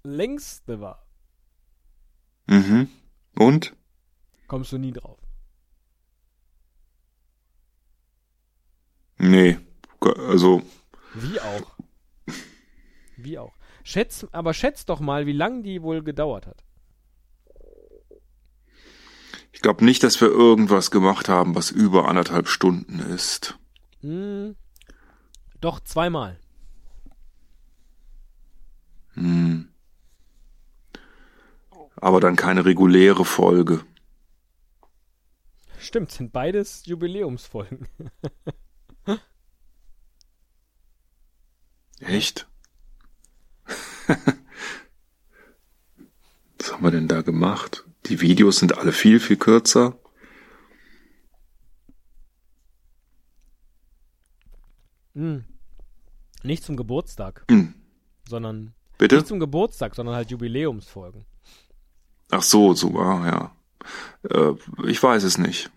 [0.02, 1.06] längste war.
[2.46, 2.88] Mhm.
[3.36, 3.74] Und?
[4.46, 5.18] Kommst du nie drauf.
[9.18, 9.58] Nee.
[10.00, 10.62] Also,
[11.14, 11.76] Wie auch.
[13.16, 13.54] Wie auch.
[13.84, 16.64] Schätz, aber schätz doch mal, wie lang die wohl gedauert hat.
[19.54, 23.56] ich glaube nicht, dass wir irgendwas gemacht haben, was über anderthalb Stunden ist.
[24.00, 24.56] Hm,
[25.60, 26.38] doch zweimal.
[29.14, 29.68] Hm.
[31.96, 33.84] Aber dann keine reguläre Folge.
[35.78, 37.86] Stimmt, sind beides Jubiläumsfolgen.
[42.06, 42.46] Echt?
[46.58, 47.84] Was haben wir denn da gemacht?
[48.06, 49.98] Die Videos sind alle viel, viel kürzer.
[55.14, 55.44] Hm.
[56.42, 57.74] Nicht zum Geburtstag, Hm.
[58.28, 59.16] sondern Bitte?
[59.16, 61.24] nicht zum Geburtstag, sondern halt Jubiläumsfolgen.
[62.30, 63.56] Ach so, so, ah, ja.
[64.30, 64.54] Äh,
[64.88, 65.70] ich weiß es nicht.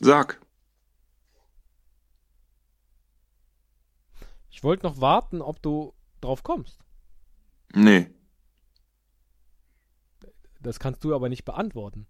[0.00, 0.40] Sag.
[4.50, 6.78] Ich wollte noch warten, ob du drauf kommst.
[7.74, 8.10] Nee.
[10.60, 12.06] Das kannst du aber nicht beantworten.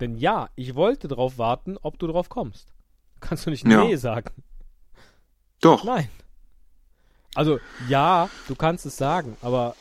[0.00, 2.72] Denn ja, ich wollte drauf warten, ob du drauf kommst.
[3.20, 3.84] Kannst du nicht Ja.
[3.84, 4.42] Nee sagen?
[5.60, 5.84] Doch.
[5.84, 6.08] Nein.
[7.34, 9.76] Also, ja, du kannst es sagen, aber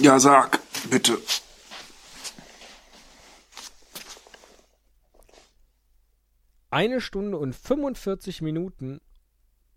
[0.00, 0.60] Ja, sag,
[0.90, 1.18] bitte.
[6.76, 9.00] eine Stunde und 45 Minuten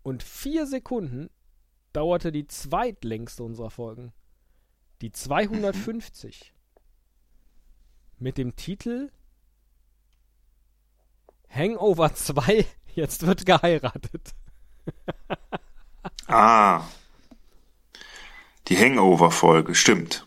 [0.02, 1.30] und vier Sekunden
[1.94, 4.12] dauerte die zweitlängste unserer Folgen.
[5.00, 6.52] Die 250.
[8.18, 9.10] Mit dem Titel
[11.48, 14.34] Hangover 2, jetzt wird geheiratet.
[16.26, 16.84] Ah.
[18.70, 20.24] Die Hangover-Folge, stimmt.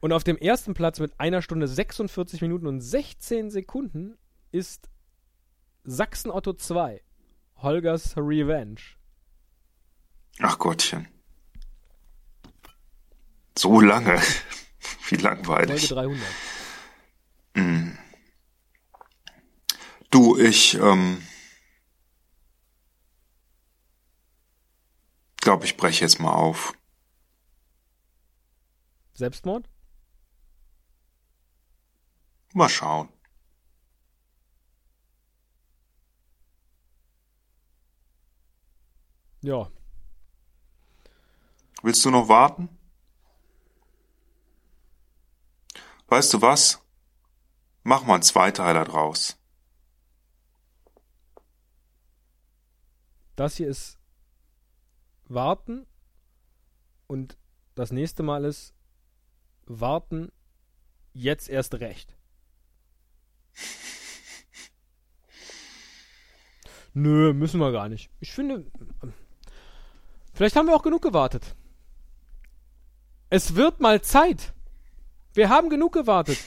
[0.00, 4.18] Und auf dem ersten Platz mit einer Stunde 46 Minuten und 16 Sekunden
[4.50, 4.88] ist
[5.84, 7.00] Sachsen Otto 2,
[7.58, 8.80] Holgers Revenge.
[10.40, 11.06] Ach Gottchen.
[13.56, 14.20] So lange.
[15.08, 15.88] Wie langweilig.
[15.88, 16.16] Folge
[17.54, 17.64] 300.
[17.64, 17.98] Mm.
[20.10, 21.22] Du, ich ähm,
[25.40, 26.77] glaube, ich breche jetzt mal auf.
[29.18, 29.68] Selbstmord?
[32.54, 33.08] Mal schauen.
[39.40, 39.72] Ja.
[41.82, 42.68] Willst du noch warten?
[46.06, 46.80] Weißt du was?
[47.82, 49.36] Mach mal einen Zweiteiler draus.
[53.34, 53.98] Das hier ist
[55.24, 55.86] warten
[57.08, 57.36] und
[57.74, 58.77] das nächste Mal ist
[59.68, 60.32] warten
[61.12, 62.16] jetzt erst recht.
[66.94, 68.10] Nö, müssen wir gar nicht.
[68.20, 68.66] Ich finde,
[70.34, 71.54] vielleicht haben wir auch genug gewartet.
[73.30, 74.54] Es wird mal Zeit.
[75.34, 76.38] Wir haben genug gewartet.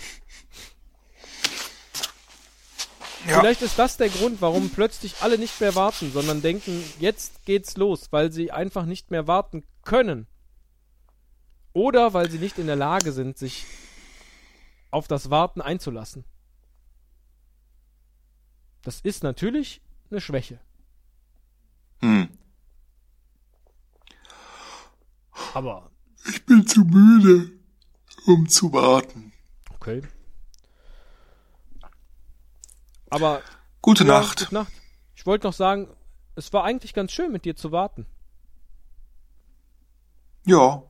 [3.28, 3.40] Ja.
[3.40, 7.78] Vielleicht ist das der Grund, warum plötzlich alle nicht mehr warten, sondern denken, jetzt geht's
[7.78, 10.26] los, weil sie einfach nicht mehr warten können.
[11.74, 13.66] Oder weil sie nicht in der Lage sind, sich
[14.92, 16.26] auf das Warten einzulassen.
[18.82, 20.60] Das ist natürlich eine Schwäche.
[22.02, 22.30] Hm.
[25.54, 25.92] Aber
[26.26, 27.52] Ich bin zu müde,
[28.26, 29.32] um zu warten.
[29.76, 30.02] okay.
[33.10, 33.42] Aber
[33.82, 34.40] Gute ja, Nacht.
[34.40, 34.72] Gute Nacht.
[35.16, 35.88] Ich wollte noch sagen,
[36.36, 38.06] es war eigentlich ganz schön, mit dir zu warten.
[40.46, 40.84] Ja.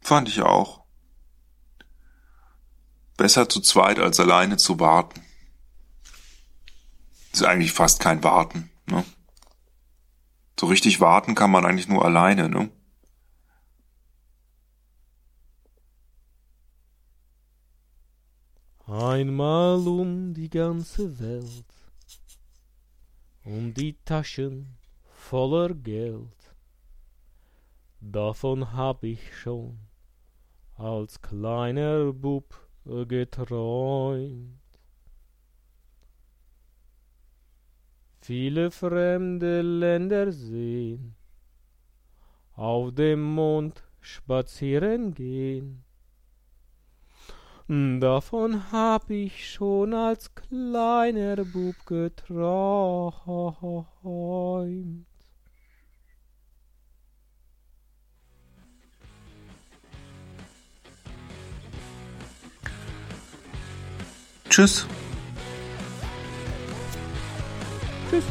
[0.00, 0.82] Fand ich auch.
[3.16, 5.22] Besser zu zweit als alleine zu warten.
[7.32, 9.04] Ist eigentlich fast kein Warten, ne?
[10.58, 12.70] So richtig warten kann man eigentlich nur alleine, ne?
[18.86, 21.64] Einmal um die ganze Welt
[23.44, 24.76] und die Taschen
[25.14, 26.34] voller Geld.
[28.00, 29.78] Davon hab ich schon
[30.80, 32.54] als kleiner Bub
[33.06, 34.58] geträumt.
[38.22, 41.16] Viele fremde Länder sehen,
[42.54, 45.84] auf dem Mond spazieren gehen.
[47.68, 52.40] Davon hab ich schon als kleiner Bub geträumt.
[64.50, 64.84] Tschüss.
[68.10, 68.24] Tschüss.